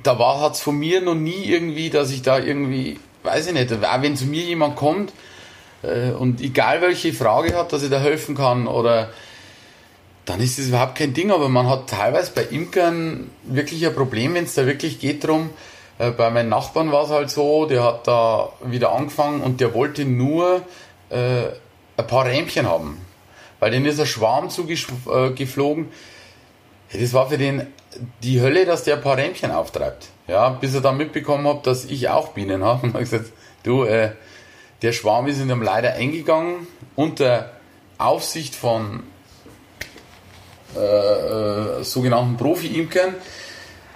[0.01, 3.71] da war hat's von mir noch nie irgendwie, dass ich da irgendwie, weiß ich nicht,
[3.71, 5.13] auch wenn zu mir jemand kommt
[5.83, 9.09] äh, und egal welche Frage hat, dass ich da helfen kann oder
[10.25, 14.33] dann ist das überhaupt kein Ding, aber man hat teilweise bei Imkern wirklich ein Problem,
[14.33, 15.49] wenn es da wirklich geht drum.
[15.99, 19.73] Äh, bei meinen Nachbarn war es halt so, der hat da wieder angefangen und der
[19.73, 20.61] wollte nur
[21.09, 21.43] äh,
[21.97, 22.99] ein paar Rähmchen haben,
[23.59, 25.85] weil denen ist ein Schwarm zugeflogen.
[25.85, 25.87] Äh,
[26.93, 27.67] das war für den
[28.21, 30.07] die Hölle, dass der ein paar Rähmchen auftreibt.
[30.27, 32.83] Ja, bis er dann mitbekommen hat, dass ich auch Bienen habe.
[32.87, 33.31] Und habe gesagt,
[33.63, 34.11] du, äh,
[34.81, 37.51] der Schwarm ist in dem leider eingegangen unter
[37.97, 39.03] Aufsicht von
[40.75, 43.15] äh, äh, sogenannten Profi-Imkern.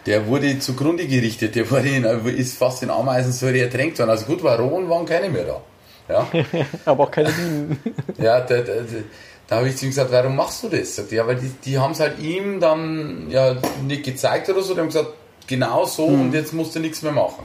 [0.06, 2.06] Der wurde zugrunde gerichtet, der wurde in,
[2.38, 4.12] ist fast in Ameisensäure ertränkt worden.
[4.12, 5.62] Also gut, war Rohen waren keine mehr da.
[6.08, 6.28] Ja.
[6.86, 7.80] Aber auch keine Bienen.
[8.18, 9.04] ja, der, der, der
[9.48, 10.96] da habe ich zu ihm gesagt, warum machst du das?
[10.96, 13.56] Sagt, ja, weil die, die haben es halt ihm dann ja
[13.86, 15.14] nicht gezeigt oder so, die haben gesagt,
[15.48, 16.22] genau so hm.
[16.22, 17.44] und jetzt musst du nichts mehr machen.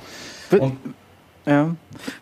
[0.50, 0.76] Und
[1.46, 1.74] ja.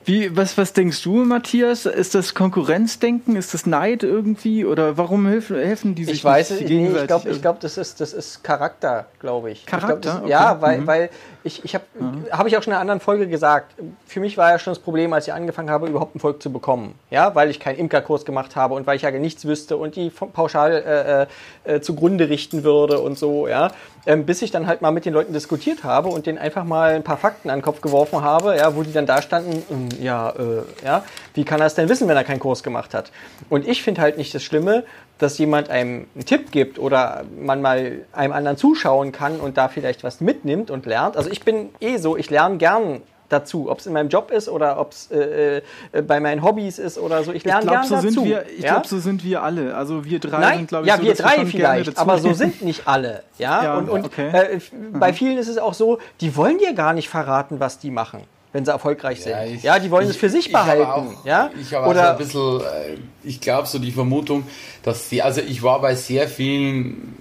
[0.05, 1.87] Wie, was, was denkst du, Matthias?
[1.87, 3.37] Ist das Konkurrenzdenken?
[3.37, 4.65] Ist das Neid irgendwie?
[4.65, 6.71] Oder warum helfen, helfen die sich Ich weiß es nicht.
[6.71, 9.67] Ich glaube, ich glaub, das, ist, das ist Charakter, glaube ich.
[9.67, 9.95] Charakter?
[9.95, 10.31] Ich glaub, das, okay.
[10.31, 10.87] Ja, weil, mhm.
[10.87, 11.11] weil
[11.43, 12.27] ich, ich habe mhm.
[12.31, 13.75] hab ich auch schon in einer anderen Folge gesagt,
[14.07, 16.53] für mich war ja schon das Problem, als ich angefangen habe, überhaupt ein Volk zu
[16.53, 16.95] bekommen.
[17.11, 20.11] Ja, weil ich keinen Imkerkurs gemacht habe und weil ich ja nichts wüsste und die
[20.11, 23.71] pauschal äh, äh, äh, zugrunde richten würde und so, ja.
[24.07, 26.95] Ähm, bis ich dann halt mal mit den Leuten diskutiert habe und denen einfach mal
[26.95, 29.89] ein paar Fakten an den Kopf geworfen habe, ja, wo die dann da standen, ähm,
[30.01, 33.13] ja, äh, ja, wie kann er es denn wissen, wenn er keinen Kurs gemacht hat?
[33.49, 34.85] Und ich finde halt nicht das Schlimme,
[35.19, 39.69] dass jemand einem einen Tipp gibt oder man mal einem anderen zuschauen kann und da
[39.69, 41.17] vielleicht was mitnimmt und lernt.
[41.17, 44.49] Also ich bin eh so, ich lerne gern dazu, ob es in meinem Job ist
[44.49, 47.33] oder ob es äh, äh, bei meinen Hobbys ist oder so.
[47.33, 48.25] Ich lerne gerne so dazu.
[48.25, 48.73] Wir, ich ja?
[48.73, 49.75] glaube, so sind wir alle.
[49.77, 52.33] Also wir drei Nein, sind, glaube ich, ja, so, wir drei wir vielleicht, aber so
[52.33, 53.23] sind nicht alle.
[53.39, 54.31] Ja, ja und, und okay.
[54.33, 54.61] äh,
[54.93, 58.23] bei vielen ist es auch so, die wollen dir gar nicht verraten, was die machen
[58.53, 59.33] wenn sie erfolgreich sind.
[59.33, 60.85] Ja, ich, ja die wollen ich, es für sich ich behalten.
[60.85, 61.51] Auch, ja?
[61.61, 64.45] Ich habe Oder, also ein bisschen, äh, ich glaube so die Vermutung,
[64.83, 67.17] dass sie, also ich war bei sehr vielen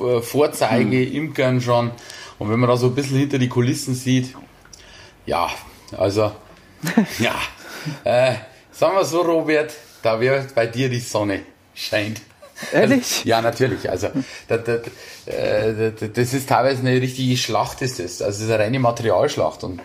[0.00, 1.90] äh, Vorzeige-Imkern schon
[2.38, 4.34] und wenn man da so ein bisschen hinter die Kulissen sieht,
[5.26, 5.48] ja,
[5.96, 6.32] also,
[7.18, 7.34] ja,
[8.04, 8.34] äh,
[8.70, 11.40] sagen wir so, Robert, da wird bei dir die Sonne
[11.74, 12.20] scheint.
[12.72, 13.02] Ehrlich?
[13.02, 13.90] Also, ja, natürlich.
[13.90, 14.08] Also
[14.48, 18.22] das, das, äh, das, ist teilweise eine richtige Schlacht, ist das.
[18.22, 19.64] Also es ist eine reine Materialschlacht.
[19.64, 19.80] Und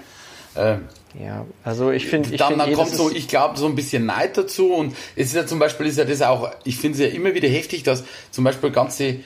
[0.59, 0.77] äh,
[1.19, 4.37] ja, also ich finde, dann, find, dann kommt so, ich glaube, so ein bisschen Neid
[4.37, 7.15] dazu und es ist ja zum Beispiel ist ja das auch, ich finde es ja
[7.15, 9.21] immer wieder heftig, dass zum Beispiel ganze,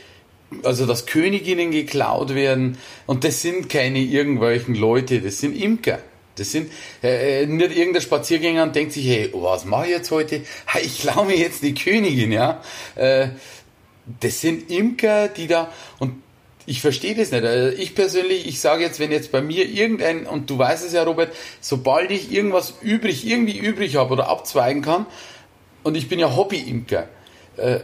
[0.64, 6.00] also dass Königinnen geklaut werden und das sind keine irgendwelchen Leute, das sind Imker.
[6.36, 6.72] Das sind
[7.04, 10.42] äh, nicht irgendein Spaziergänger und denkt sich, hey, was mache ich jetzt heute?
[10.82, 12.64] Ich klaue mir jetzt die Königin, ja.
[12.96, 13.28] Äh,
[14.20, 16.23] das sind Imker, die da und
[16.66, 17.44] ich verstehe das nicht.
[17.44, 20.94] Also ich persönlich, ich sage jetzt, wenn jetzt bei mir irgendein, und du weißt es
[20.94, 25.06] ja, Robert, sobald ich irgendwas übrig, irgendwie übrig habe oder abzweigen kann,
[25.84, 27.10] und ich bin ja Hobby-Imker,
[27.58, 27.80] äh,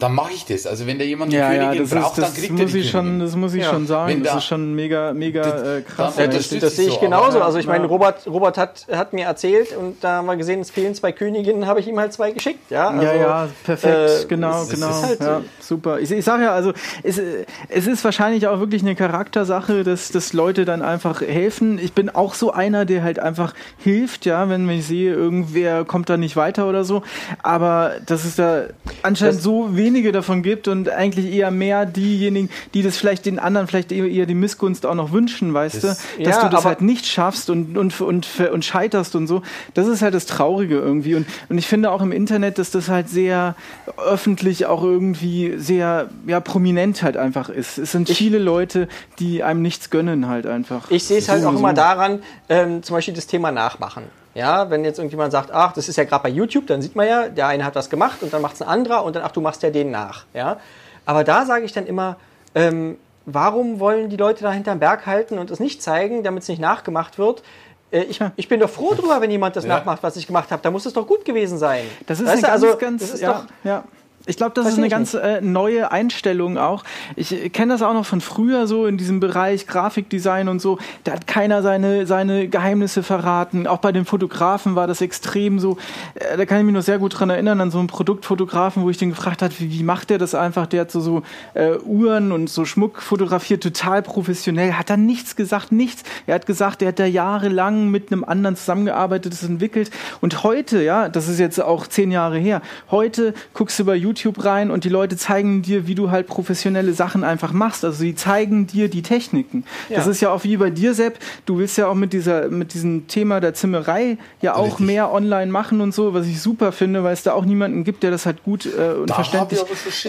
[0.00, 0.66] dann mache ich das.
[0.66, 2.90] Also wenn da jemand ja, eine Königin ja, braucht, ist, dann kriegt er die ich
[2.90, 3.70] schon, Das muss ich ja.
[3.70, 4.22] schon sagen.
[4.22, 6.16] das ist schon mega, mega äh, krass.
[6.16, 7.42] Ja, das, das, das sehe ich so, genauso.
[7.42, 10.70] Also ich meine, Robert, Robert hat, hat mir erzählt und da haben wir gesehen, es
[10.70, 12.70] fehlen zwei Königinnen, habe ich ihm halt zwei geschickt.
[12.70, 14.24] Ja, also, ja, ja, perfekt.
[14.24, 15.02] Äh, genau, genau.
[15.02, 16.00] Halt ja, super.
[16.00, 17.20] Ich, ich sage ja, also es,
[17.68, 21.78] es ist wahrscheinlich auch wirklich eine Charaktersache, dass, dass Leute dann einfach helfen.
[21.78, 26.08] Ich bin auch so einer, der halt einfach hilft, ja, wenn ich sehe, irgendwer kommt
[26.08, 27.02] da nicht weiter oder so.
[27.42, 28.64] Aber das ist da
[29.02, 33.26] anscheinend das, so wenig wenige davon gibt und eigentlich eher mehr diejenigen, die das vielleicht
[33.26, 36.48] den anderen vielleicht eher die Missgunst auch noch wünschen, weißt das, du, dass ja, du
[36.48, 39.42] das halt nicht schaffst und, und, und, und scheiterst und so.
[39.74, 41.16] Das ist halt das Traurige irgendwie.
[41.16, 43.56] Und, und ich finde auch im Internet, dass das halt sehr
[43.96, 47.78] öffentlich auch irgendwie sehr ja, prominent halt einfach ist.
[47.78, 50.90] Es sind ich, viele Leute, die einem nichts gönnen halt einfach.
[50.90, 54.04] Ich sehe es halt auch immer daran, ähm, zum Beispiel das Thema Nachmachen.
[54.34, 57.08] Ja, wenn jetzt irgendjemand sagt, ach, das ist ja gerade bei YouTube, dann sieht man
[57.08, 59.32] ja, der eine hat was gemacht und dann macht es ein anderer und dann, ach,
[59.32, 60.24] du machst ja den nach.
[60.34, 60.58] Ja,
[61.04, 62.16] aber da sage ich dann immer,
[62.54, 66.48] ähm, warum wollen die Leute da hinterm Berg halten und es nicht zeigen, damit es
[66.48, 67.42] nicht nachgemacht wird?
[67.90, 69.76] Äh, ich, ich, bin doch froh drüber, wenn jemand das ja.
[69.76, 70.62] nachmacht, was ich gemacht habe.
[70.62, 71.84] Da muss es doch gut gewesen sein.
[72.06, 73.84] Das ist weißt eine ganz, also, ganz, das ist ja, doch, ja.
[74.26, 76.84] Ich glaube, das ist eine ganz äh, neue Einstellung auch.
[77.16, 80.78] Ich kenne das auch noch von früher so in diesem Bereich Grafikdesign und so.
[81.04, 83.66] Da hat keiner seine, seine Geheimnisse verraten.
[83.66, 85.78] Auch bei den Fotografen war das extrem so.
[86.16, 88.90] Äh, da kann ich mich noch sehr gut dran erinnern an so einen Produktfotografen, wo
[88.90, 90.66] ich den gefragt habe, wie, wie macht der das einfach?
[90.66, 91.22] Der hat so, so
[91.54, 94.74] äh, Uhren und so Schmuck fotografiert, total professionell.
[94.74, 96.02] Hat da nichts gesagt, nichts.
[96.26, 99.90] Er hat gesagt, er hat da jahrelang mit einem anderen zusammengearbeitet, das entwickelt.
[100.20, 104.10] Und heute, ja, das ist jetzt auch zehn Jahre her, heute guckst du bei YouTube
[104.20, 107.84] YouTube rein und die Leute zeigen dir, wie du halt professionelle Sachen einfach machst.
[107.84, 109.64] Also sie zeigen dir die Techniken.
[109.88, 109.96] Ja.
[109.96, 111.18] Das ist ja auch wie bei dir, Sepp.
[111.46, 114.86] Du willst ja auch mit dieser, mit diesem Thema der Zimmerei ja auch Richtig.
[114.86, 118.02] mehr online machen und so, was ich super finde, weil es da auch niemanden gibt,
[118.02, 119.60] der das halt gut äh, und da verständlich.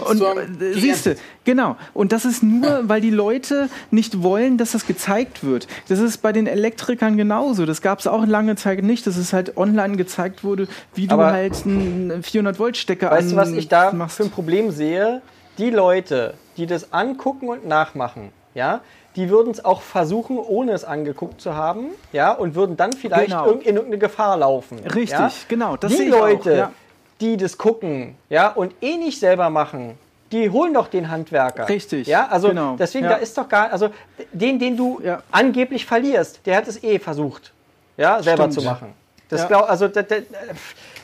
[0.06, 1.78] Und äh, siehst du, genau.
[1.93, 5.67] Und das ist nur, weil die Leute nicht wollen, dass das gezeigt wird.
[5.88, 7.65] Das ist bei den Elektrikern genauso.
[7.65, 11.13] Das gab es auch lange Zeit nicht, dass es halt online gezeigt wurde, wie du
[11.13, 14.17] Aber halt einen 400 Volt Stecker weißt an du, was ich da machst.
[14.17, 15.21] für ein Problem sehe,
[15.58, 18.82] die Leute, die das angucken und nachmachen, ja,
[19.15, 23.30] die würden es auch versuchen, ohne es angeguckt zu haben, ja, und würden dann vielleicht
[23.30, 23.51] genau.
[23.51, 24.80] in irgendeine Gefahr laufen.
[24.80, 25.32] Richtig, ja?
[25.47, 25.77] genau.
[25.77, 26.71] Das die Leute, auch, ja.
[27.19, 29.97] die das gucken, ja, und eh nicht selber machen,
[30.32, 31.67] die holen doch den Handwerker.
[31.67, 32.08] Richtig.
[32.08, 32.75] Ja, also genau.
[32.77, 33.12] deswegen, ja.
[33.12, 33.89] da ist doch gar, also
[34.32, 35.21] den, den du ja.
[35.30, 37.51] angeblich verlierst, der hat es eh versucht,
[37.97, 38.54] ja, selber Stimmt.
[38.54, 38.93] zu machen.
[39.27, 40.23] Das glaub, also, das, das,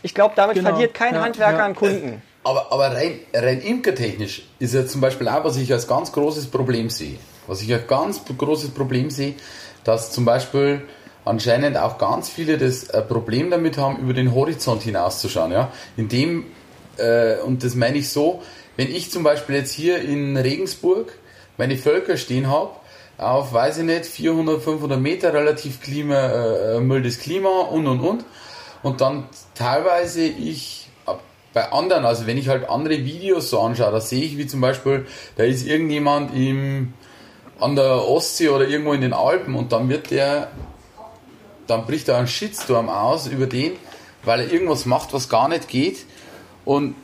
[0.01, 0.71] ich glaube, damit genau.
[0.71, 2.21] verliert kein Handwerker an Kunden.
[2.47, 6.45] Aber, aber rein, rein imkertechnisch ist ja zum Beispiel auch, was ich als ganz großes
[6.45, 7.17] Problem sehe.
[7.45, 9.33] Was ich als ganz großes Problem sehe,
[9.83, 10.81] dass zum Beispiel
[11.25, 15.51] anscheinend auch ganz viele das ein Problem damit haben, über den Horizont hinauszuschauen.
[15.51, 15.73] Ja?
[15.97, 16.45] Indem,
[16.95, 18.41] äh, und das meine ich so,
[18.77, 21.19] wenn ich zum Beispiel jetzt hier in Regensburg
[21.57, 22.71] meine Völker stehen habe,
[23.17, 28.25] auf, weiß ich nicht, 400, 500 Meter, relativ klima, äh, mildes Klima und und und,
[28.83, 30.76] und dann teilweise ich
[31.53, 34.61] bei anderen, also wenn ich halt andere Videos so anschaue, da sehe ich wie zum
[34.61, 35.05] Beispiel,
[35.35, 36.93] da ist irgendjemand im,
[37.59, 40.49] an der Ostsee oder irgendwo in den Alpen und dann wird der,
[41.65, 43.73] dann bricht da ein Shitstorm aus über den,
[44.23, 46.05] weil er irgendwas macht, was gar nicht geht
[46.65, 46.95] und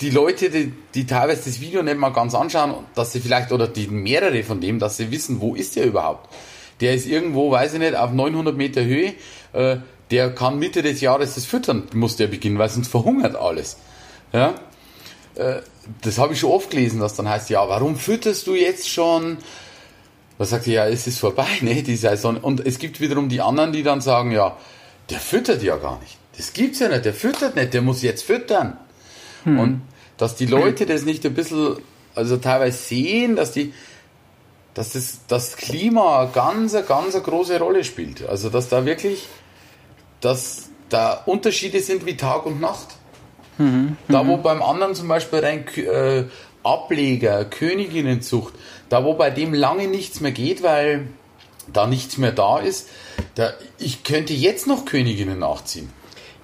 [0.00, 3.66] die Leute, die, die teilweise das Video nicht mal ganz anschauen, dass sie vielleicht, oder
[3.66, 6.28] die mehrere von dem, dass sie wissen, wo ist der überhaupt?
[6.80, 9.14] Der ist irgendwo, weiß ich nicht, auf 900 Meter Höhe,
[9.52, 9.78] äh,
[10.10, 13.76] der kann Mitte des Jahres das Füttern, muss der beginnen, weil sonst verhungert alles.
[14.32, 14.54] Ja?
[15.34, 15.60] Äh,
[16.02, 19.38] das habe ich schon oft gelesen, dass dann heißt, ja, warum fütterst du jetzt schon?
[20.38, 22.36] Da sagt er, ja, es ist vorbei, ne, die Saison.
[22.36, 24.56] Und es gibt wiederum die anderen, die dann sagen, ja,
[25.10, 26.16] der füttert ja gar nicht.
[26.36, 28.76] Das gibt's ja nicht, der füttert nicht, der muss jetzt füttern.
[29.44, 29.58] Hm.
[29.58, 29.82] Und
[30.16, 31.76] dass die Leute das nicht ein bisschen,
[32.14, 33.72] also teilweise sehen, dass die,
[34.74, 38.28] dass das, das Klima eine ganz, ganz eine große Rolle spielt.
[38.28, 39.26] Also, dass da wirklich
[40.20, 42.88] dass da Unterschiede sind wie Tag und Nacht.
[43.58, 43.96] Mhm.
[44.08, 46.24] Da, wo beim anderen zum Beispiel rein äh,
[46.62, 48.54] Ableger, Königinnenzucht,
[48.88, 51.08] da, wo bei dem lange nichts mehr geht, weil
[51.72, 52.88] da nichts mehr da ist,
[53.34, 55.92] da, ich könnte jetzt noch Königinnen nachziehen.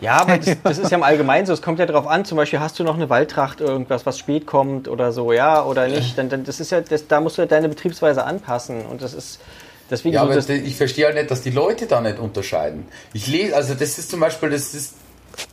[0.00, 1.52] Ja, aber das, das, ist ja im Allgemeinen so.
[1.52, 4.44] Es kommt ja darauf an, zum Beispiel hast du noch eine Waldtracht, irgendwas, was spät
[4.46, 6.18] kommt oder so, ja, oder nicht.
[6.18, 8.84] Dann, dann das ist ja, das, da musst du ja deine Betriebsweise anpassen.
[8.84, 9.40] Und das ist,
[9.90, 12.86] Deswegen ja, aber ich verstehe halt nicht, dass die Leute da nicht unterscheiden.
[13.12, 14.94] Ich lese, also das ist zum Beispiel, das ist,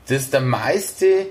[0.07, 1.27] das ist der meiste,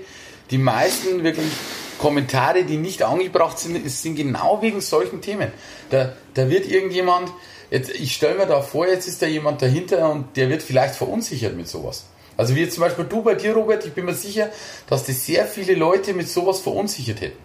[0.51, 1.51] die meisten wirklich
[1.97, 5.51] Kommentare, die nicht angebracht sind, sind genau wegen solchen Themen.
[5.89, 7.31] Da, da wird irgendjemand,
[7.69, 10.95] jetzt, ich stelle mir da vor, jetzt ist da jemand dahinter und der wird vielleicht
[10.95, 12.05] verunsichert mit sowas.
[12.37, 14.49] Also wie jetzt zum Beispiel du bei dir, Robert, ich bin mir sicher,
[14.87, 17.37] dass das sehr viele Leute mit sowas verunsichert hätten.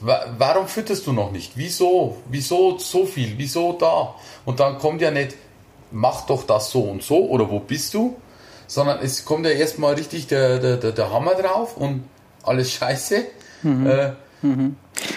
[0.00, 1.52] Warum fütterst du noch nicht?
[1.54, 2.18] Wieso?
[2.28, 3.34] Wieso so viel?
[3.36, 4.14] Wieso da?
[4.44, 5.34] Und dann kommt ja nicht,
[5.90, 8.16] mach doch das so und so oder wo bist du?
[8.66, 12.04] Sondern es kommt ja erstmal richtig der, der, der, Hammer drauf und
[12.42, 13.24] alles scheiße.
[13.62, 13.86] Mhm.
[13.86, 14.76] Äh, mhm.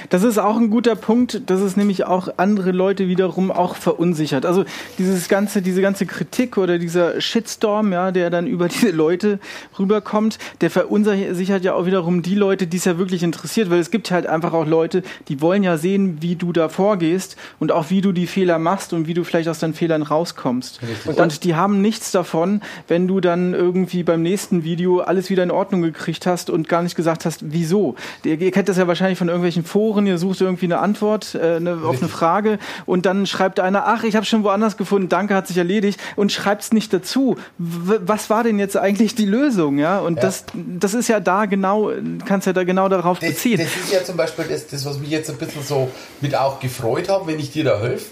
[0.09, 4.45] Das ist auch ein guter Punkt, dass es nämlich auch andere Leute wiederum auch verunsichert.
[4.45, 4.65] Also
[4.97, 9.39] dieses ganze, diese ganze Kritik oder dieser Shitstorm, ja, der dann über diese Leute
[9.77, 13.91] rüberkommt, der verunsichert ja auch wiederum die Leute, die es ja wirklich interessiert, weil es
[13.91, 17.89] gibt halt einfach auch Leute, die wollen ja sehen, wie du da vorgehst und auch
[17.89, 20.79] wie du die Fehler machst und wie du vielleicht aus deinen Fehlern rauskommst.
[21.05, 25.43] Und, und die haben nichts davon, wenn du dann irgendwie beim nächsten Video alles wieder
[25.43, 27.95] in Ordnung gekriegt hast und gar nicht gesagt hast, wieso.
[28.23, 31.57] Ihr, ihr kennt das ja wahrscheinlich von irgendwelchen Foren, ihr sucht irgendwie eine Antwort äh,
[31.57, 35.35] eine, auf eine Frage und dann schreibt einer, ach, ich habe schon woanders gefunden, danke,
[35.35, 37.37] hat sich erledigt und schreibt es nicht dazu.
[37.57, 39.77] W was war denn jetzt eigentlich die Lösung?
[39.77, 40.21] Ja, und ja.
[40.21, 41.91] Das, das ist ja da genau,
[42.25, 43.59] kannst ja da genau darauf das, beziehen.
[43.59, 45.89] Das ist ja zum Beispiel das, das, was mich jetzt ein bisschen so
[46.21, 48.05] mit auch gefreut hat, wenn ich dir da helfe.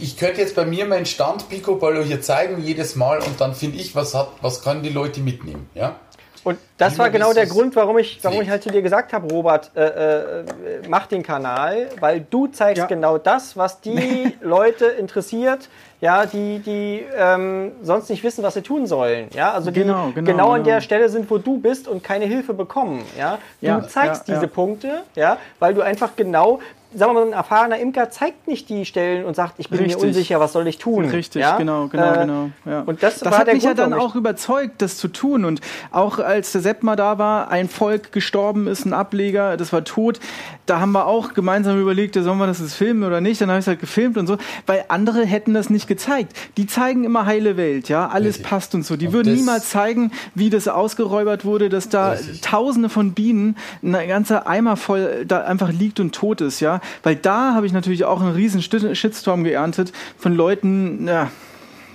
[0.00, 3.78] Ich könnte jetzt bei mir meinen Stand Picobello hier zeigen jedes Mal und dann finde
[3.78, 5.96] ich, was hat, was können die Leute mitnehmen, ja?
[6.42, 9.32] Und das war genau der Grund, warum ich, warum ich halt zu dir gesagt habe,
[9.32, 10.44] Robert, äh, äh,
[10.88, 12.86] mach den Kanal, weil du zeigst ja.
[12.86, 15.68] genau das, was die Leute interessiert,
[16.00, 19.28] ja, die, die ähm, sonst nicht wissen, was sie tun sollen.
[19.34, 20.74] Ja, also die genau, genau, genau an genau.
[20.74, 23.04] der Stelle sind, wo du bist und keine Hilfe bekommen.
[23.18, 26.60] Ja, du ja, zeigst ja, diese Punkte, ja, weil du einfach genau
[26.92, 30.02] sagen wir mal, ein erfahrener Imker zeigt nicht die Stellen und sagt, ich bin Richtig.
[30.02, 31.04] mir unsicher, was soll ich tun?
[31.04, 31.56] Richtig, ja?
[31.56, 32.50] genau, genau, äh, genau.
[32.64, 32.80] Ja.
[32.80, 35.44] Und das, das hat mich Grund, ja dann auch überzeugt, das zu tun.
[35.44, 35.60] Und
[35.92, 39.84] auch als der Sepp mal da war, ein Volk gestorben ist, ein Ableger, das war
[39.84, 40.18] tot,
[40.66, 43.40] da haben wir auch gemeinsam überlegt, sollen wir das jetzt filmen oder nicht?
[43.40, 46.36] Dann habe ich es halt gefilmt und so, weil andere hätten das nicht gezeigt.
[46.56, 48.46] Die zeigen immer heile Welt, ja, alles Richtig.
[48.46, 48.96] passt und so.
[48.96, 52.40] Die und würden niemals zeigen, wie das ausgeräubert wurde, dass da Richtig.
[52.40, 57.16] Tausende von Bienen, ein ganzer Eimer voll da einfach liegt und tot ist, ja weil
[57.16, 61.30] da habe ich natürlich auch einen riesen Shitstorm geerntet von Leuten, ja,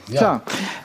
[0.08, 0.20] ja.
[0.20, 0.42] Klar.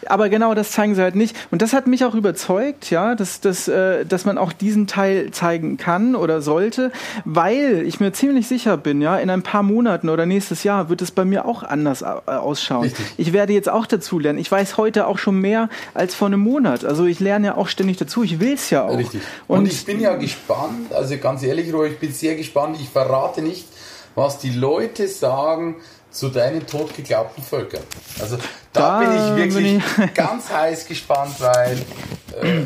[0.06, 1.36] Aber genau das zeigen sie halt nicht.
[1.50, 5.30] Und das hat mich auch überzeugt, ja, dass, dass, äh, dass man auch diesen Teil
[5.30, 6.90] zeigen kann oder sollte,
[7.24, 11.02] weil ich mir ziemlich sicher bin, ja, in ein paar Monaten oder nächstes Jahr wird
[11.02, 12.84] es bei mir auch anders äh, ausschauen.
[12.84, 13.06] Richtig.
[13.18, 14.38] Ich werde jetzt auch dazu lernen.
[14.38, 16.84] Ich weiß heute auch schon mehr als vor einem Monat.
[16.84, 18.22] Also ich lerne ja auch ständig dazu.
[18.22, 18.96] Ich will es ja auch.
[18.96, 19.20] Richtig.
[19.46, 22.78] Und, Und ich bin ja gespannt, also ganz ehrlich, Roy, ich bin sehr gespannt.
[22.80, 23.66] Ich verrate nicht,
[24.14, 25.76] was die Leute sagen
[26.10, 27.82] zu deinen totgeglaubten Völkern.
[28.20, 28.36] Also
[28.72, 31.78] da, da bin ich wirklich bin ich ganz heiß gespannt, weil
[32.42, 32.62] äh,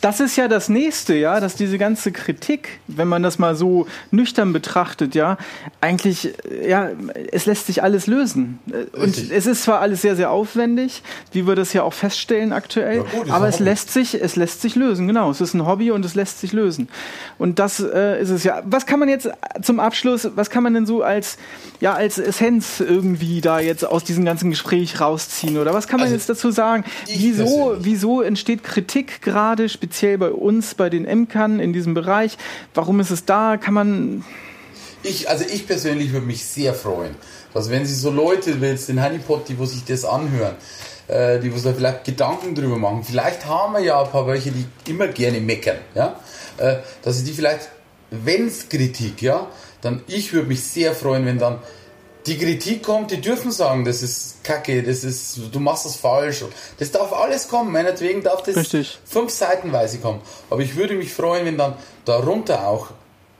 [0.00, 3.86] das ist ja das nächste, ja, dass diese ganze Kritik, wenn man das mal so
[4.10, 5.38] nüchtern betrachtet, ja,
[5.80, 6.34] eigentlich,
[6.64, 6.90] ja,
[7.32, 8.60] es lässt sich alles lösen.
[8.92, 12.98] Und es ist zwar alles sehr, sehr aufwendig, wie wir das ja auch feststellen aktuell,
[12.98, 15.30] ja, gut, aber es lässt sich, es lässt sich lösen, genau.
[15.30, 16.88] Es ist ein Hobby und es lässt sich lösen.
[17.38, 18.62] Und das äh, ist es ja.
[18.66, 19.28] Was kann man jetzt
[19.62, 21.38] zum Abschluss, was kann man denn so als,
[21.80, 25.58] ja, als Essenz irgendwie da jetzt aus diesem ganzen Gespräch rausziehen?
[25.58, 26.84] Oder was kann man also, jetzt dazu sagen?
[27.06, 32.38] Wieso, wieso entsteht Kritik gerade speziell speziell bei uns, bei den Imkern in diesem Bereich?
[32.72, 33.56] Warum ist es da?
[33.56, 34.24] Kann man.
[35.02, 37.16] Ich, also ich persönlich würde mich sehr freuen,
[37.52, 40.54] dass wenn Sie so Leute wie jetzt den Honeypot, die wo sich das anhören,
[41.08, 44.52] äh, die wo sich vielleicht Gedanken drüber machen, vielleicht haben wir ja ein paar welche,
[44.52, 46.20] die immer gerne meckern, ja,
[46.58, 47.68] äh, dass sie die vielleicht,
[48.10, 49.48] wenn es Kritik, ja,
[49.80, 51.58] dann ich würde mich sehr freuen, wenn dann
[52.28, 56.44] die Kritik kommt, die dürfen sagen, das ist kacke, das ist, du machst das falsch.
[56.78, 58.98] Das darf alles kommen, meinetwegen darf das Richtig.
[59.04, 60.20] fünf Seitenweise kommen.
[60.50, 62.90] Aber ich würde mich freuen, wenn dann darunter auch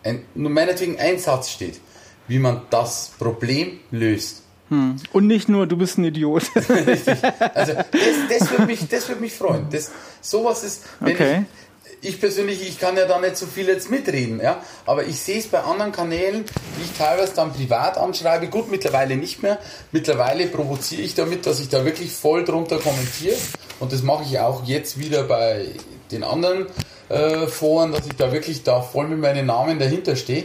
[0.02, 1.80] ein, nur meinetwegen ein Satz steht,
[2.28, 4.42] wie man das Problem löst.
[4.70, 4.96] Hm.
[5.12, 6.44] Und nicht nur, du bist ein Idiot.
[6.54, 7.22] Richtig.
[7.54, 9.66] Also das, das würde mich, das würde mich freuen.
[9.70, 11.40] Das, sowas ist, wenn okay.
[11.42, 11.67] ich,
[12.00, 15.38] ich persönlich, ich kann ja da nicht so viel jetzt mitreden, ja, aber ich sehe
[15.38, 19.58] es bei anderen Kanälen, die ich teilweise dann privat anschreibe, gut, mittlerweile nicht mehr,
[19.92, 23.36] mittlerweile provoziere ich damit, dass ich da wirklich voll drunter kommentiere.
[23.80, 25.66] Und das mache ich auch jetzt wieder bei
[26.10, 26.66] den anderen
[27.08, 30.44] äh, Foren, dass ich da wirklich da voll mit meinen Namen dahinter stehe.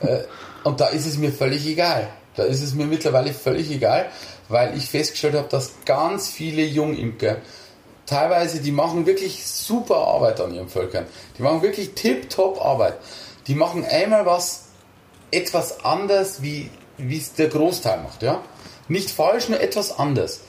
[0.00, 0.20] Äh,
[0.64, 4.06] und da ist es mir völlig egal, da ist es mir mittlerweile völlig egal,
[4.48, 7.38] weil ich festgestellt habe, dass ganz viele Jungimker
[8.06, 11.06] teilweise, die machen wirklich super Arbeit an ihren Völkern.
[11.38, 12.94] Die machen wirklich tip-top Arbeit.
[13.46, 14.64] Die machen einmal was
[15.30, 18.22] etwas anders, wie es der Großteil macht.
[18.22, 18.42] Ja?
[18.88, 20.40] Nicht falsch, nur etwas anders.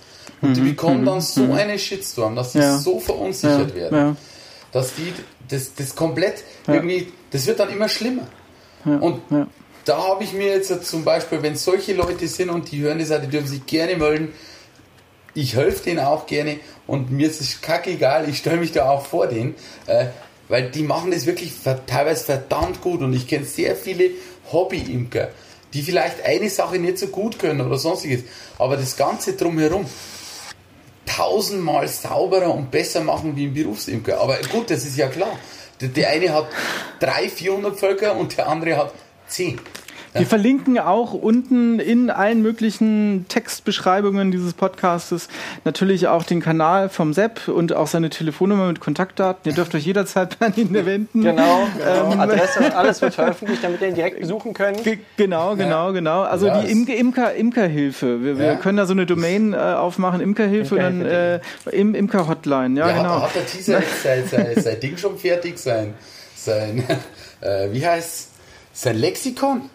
[0.42, 1.54] Und mhm, die bekommen dann mhm, so mhm.
[1.54, 2.78] eine Shitstorm, dass sie ja.
[2.78, 4.16] so verunsichert ja, werden, ja.
[4.72, 5.14] dass die
[5.48, 8.28] das, das komplett irgendwie, das wird dann immer schlimmer.
[8.86, 9.22] Und
[9.86, 13.10] da habe ich mir jetzt zum Beispiel, wenn solche Leute sind und die hören das,
[13.22, 14.34] die dürfen sich gerne melden,
[15.34, 19.06] ich helfe denen auch gerne und mir ist es kackegal, ich stelle mich da auch
[19.06, 19.56] vor denen,
[19.88, 20.08] äh,
[20.50, 21.54] weil die machen das wirklich
[21.88, 24.12] teilweise verdammt gut und ich kenne sehr viele
[24.52, 25.30] Hobby-Imker,
[25.74, 28.24] die vielleicht eine Sache nicht so gut können oder sonstiges,
[28.58, 29.86] aber das Ganze drumherum
[31.06, 34.20] tausendmal sauberer und besser machen wie ein Berufsimker.
[34.20, 35.38] Aber gut, das ist ja klar.
[35.82, 36.48] Der, eine hat
[37.02, 38.94] 300, 400 Völker und der andere hat
[40.14, 40.20] C.
[40.20, 45.28] Wir verlinken auch unten in allen möglichen Textbeschreibungen dieses Podcastes
[45.66, 49.50] natürlich auch den Kanal vom Sepp und auch seine Telefonnummer mit Kontaktdaten.
[49.50, 51.22] Ihr dürft euch jederzeit an ihn wenden.
[51.24, 52.22] Genau, genau.
[52.22, 54.84] Adresse, alles wird veröffentlicht, damit ihr ihn direkt besuchen könnt.
[54.84, 56.22] Ge genau, genau, genau.
[56.22, 58.24] Also Ja, die es- Imker, Imker, Imkerhilfe.
[58.24, 58.56] Wir, wir Ja.
[58.56, 61.40] können da so eine Domain äh, aufmachen, Imkerhilfe, und dann äh,
[61.72, 62.80] im Imker-Hotline.
[62.80, 63.22] Ja, Ja, genau.
[63.24, 65.58] hat, der Teaser sein, sein, sein Ding schon fertig?
[65.58, 65.96] Sein,
[66.36, 66.84] sein
[67.42, 68.30] äh, wie heißt
[68.74, 69.70] sein Lexikon?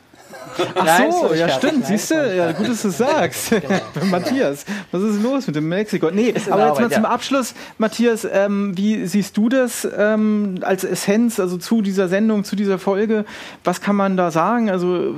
[0.74, 2.36] Ach so, ja stimmt, siehst du?
[2.36, 3.52] Ja, gut, dass du es sagst.
[4.10, 6.10] Matthias, was ist los mit dem Mexiko?
[6.10, 7.08] Nee, aber jetzt mal zum ja.
[7.10, 12.56] Abschluss, Matthias, ähm, wie siehst du das ähm, als Essenz, also zu dieser Sendung, zu
[12.56, 13.24] dieser Folge?
[13.64, 14.70] Was kann man da sagen?
[14.70, 15.12] Also, äh,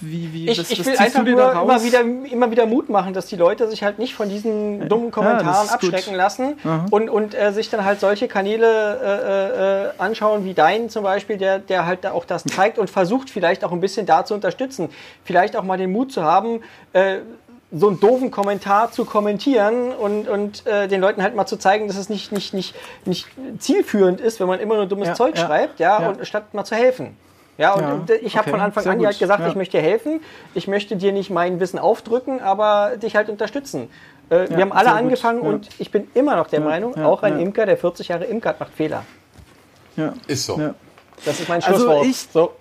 [0.00, 1.64] wie, wie, Ich, was, ich was will ziehst einfach nur da raus?
[1.64, 2.00] immer wieder,
[2.32, 5.64] immer wieder Mut machen, dass die Leute sich halt nicht von diesen dummen Kommentaren das
[5.64, 5.94] ist gut.
[5.94, 6.54] abschrecken lassen
[6.90, 8.66] und, und äh, sich dann halt solche Kanäle
[9.02, 13.30] äh, äh, anschauen wie deinen zum Beispiel, der, der halt auch das zeigt und versucht
[13.30, 14.49] vielleicht auch ein bisschen da zu unterstützen.
[15.24, 17.18] Vielleicht auch mal den Mut zu haben, äh,
[17.72, 21.86] so einen doofen Kommentar zu kommentieren und, und äh, den Leuten halt mal zu zeigen,
[21.86, 22.74] dass es nicht, nicht, nicht,
[23.04, 23.28] nicht
[23.58, 26.08] zielführend ist, wenn man immer nur dummes Ja, Zeug ja, schreibt, ja, ja.
[26.08, 27.16] und statt mal zu helfen.
[27.58, 29.48] Ja, und Ja, und ich habe okay, von Anfang an halt gesagt, ja.
[29.48, 30.20] ich möchte dir helfen,
[30.54, 33.90] ich möchte dir nicht mein Wissen aufdrücken, aber dich halt unterstützen.
[34.30, 35.50] Äh, wir haben alle angefangen ja.
[35.50, 37.44] und ich bin immer noch der Meinung, ja, auch ein ja.
[37.44, 39.04] Imker, der 40 Jahre Imker hat, macht Fehler.
[39.96, 40.14] Ja.
[40.26, 40.56] Ist so.
[41.24, 42.06] Das ist mein Also Schlusswort.
[42.06, 42.52] ich, so.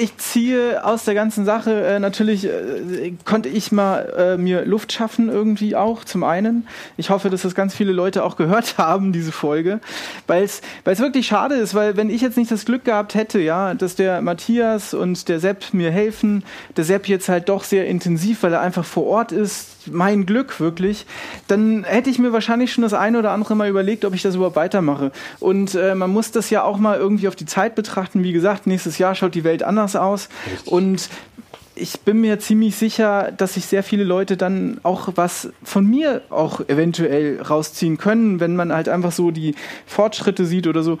[0.00, 4.92] ich- ziehe aus der ganzen Sache äh, natürlich äh, konnte ich mal äh, mir Luft
[4.92, 6.66] schaffen irgendwie auch zum einen.
[6.96, 9.80] Ich hoffe, dass das ganz viele Leute auch gehört haben diese Folge,
[10.26, 13.14] weil es weil es wirklich schade ist, weil wenn ich jetzt nicht das Glück gehabt
[13.14, 16.44] hätte, ja, dass der Matthias und der Sepp mir helfen,
[16.76, 20.60] der Sepp jetzt halt doch sehr intensiv, weil er einfach vor Ort ist, mein Glück
[20.60, 21.06] wirklich,
[21.48, 24.34] dann hätte ich mir wahrscheinlich schon das eine oder andere mal überlegt, ob ich das
[24.34, 25.12] überhaupt weitermache.
[25.40, 28.22] Und äh, man muss das ja auch mal irgendwie auf die Zeit betrachten.
[28.22, 30.28] Wie gesagt, nächstes Jahr schaut die Welt anders aus.
[30.64, 31.08] Und
[31.76, 36.22] ich bin mir ziemlich sicher, dass sich sehr viele Leute dann auch was von mir
[36.30, 39.54] auch eventuell rausziehen können, wenn man halt einfach so die
[39.86, 40.98] Fortschritte sieht oder so.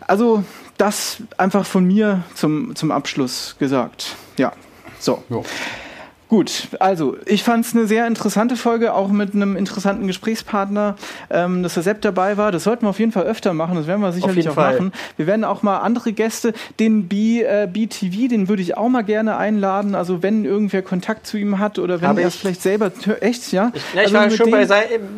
[0.00, 0.44] Also
[0.76, 4.16] das einfach von mir zum, zum Abschluss gesagt.
[4.36, 4.52] Ja,
[4.98, 5.22] so.
[5.30, 5.44] Jo.
[6.28, 10.96] Gut, also ich fand es eine sehr interessante Folge, auch mit einem interessanten Gesprächspartner,
[11.30, 12.50] ähm, dass der Sepp dabei war.
[12.50, 14.72] Das sollten wir auf jeden Fall öfter machen, das werden wir sicherlich auch Fall.
[14.72, 14.92] machen.
[15.16, 19.02] Wir werden auch mal andere Gäste, den B, äh, BTV, den würde ich auch mal
[19.04, 19.94] gerne einladen.
[19.94, 23.70] Also wenn irgendwer Kontakt zu ihm hat oder wenn er vielleicht selber, echt, ja?
[23.72, 24.66] Ich, ja, ich Also war schon bei,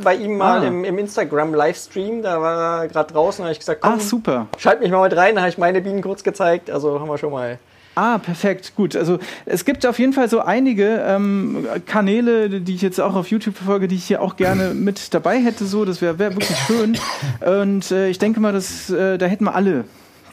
[0.05, 0.67] bei ihm mal Ah.
[0.67, 4.47] im, im Instagram-Livestream, da war er gerade draußen, da habe ich gesagt, komm, Ach, super.
[4.59, 7.17] schalt mich mal mit rein, da habe ich meine Bienen kurz gezeigt, also haben wir
[7.19, 7.59] schon mal.
[8.01, 8.95] Ah, perfekt, gut.
[8.95, 13.29] Also es gibt auf jeden Fall so einige ähm, Kanäle, die ich jetzt auch auf
[13.29, 15.67] YouTube verfolge, die ich hier auch gerne mit dabei hätte.
[15.67, 16.97] So, das wäre wär wirklich schön.
[17.41, 19.85] Und äh, ich denke mal, dass, äh, da hätten wir alle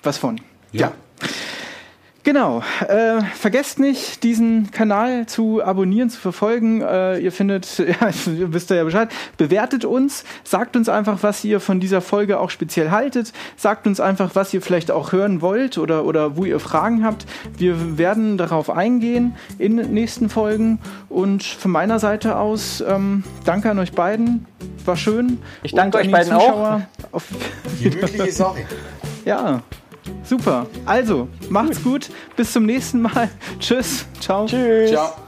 [0.04, 0.40] was von.
[0.74, 0.92] Ja.
[2.26, 2.64] Genau.
[2.88, 6.82] Äh, vergesst nicht, diesen Kanal zu abonnieren, zu verfolgen.
[6.82, 9.10] Äh, ihr findet, ja, ihr wisst ja Bescheid.
[9.38, 13.32] Bewertet uns, sagt uns einfach, was ihr von dieser Folge auch speziell haltet.
[13.58, 17.28] Sagt uns einfach, was ihr vielleicht auch hören wollt oder, oder wo ihr Fragen habt.
[17.60, 20.80] Wir werden darauf eingehen in den nächsten Folgen.
[21.10, 24.48] Und von meiner Seite aus, ähm, danke an euch beiden.
[24.84, 25.38] War schön.
[25.62, 26.40] Ich danke euch die beiden auch.
[26.40, 27.26] Zuschauer Auf,
[27.80, 28.62] Gemütliche Sache.
[29.26, 29.62] ja,
[30.24, 30.68] super.
[30.86, 32.10] Also, macht's gut.
[32.36, 33.30] Bis zum nächsten Mal.
[33.60, 34.06] Tschüss.
[34.20, 34.46] Ciao.
[34.46, 34.92] Tschüss.
[34.92, 35.25] Ciao.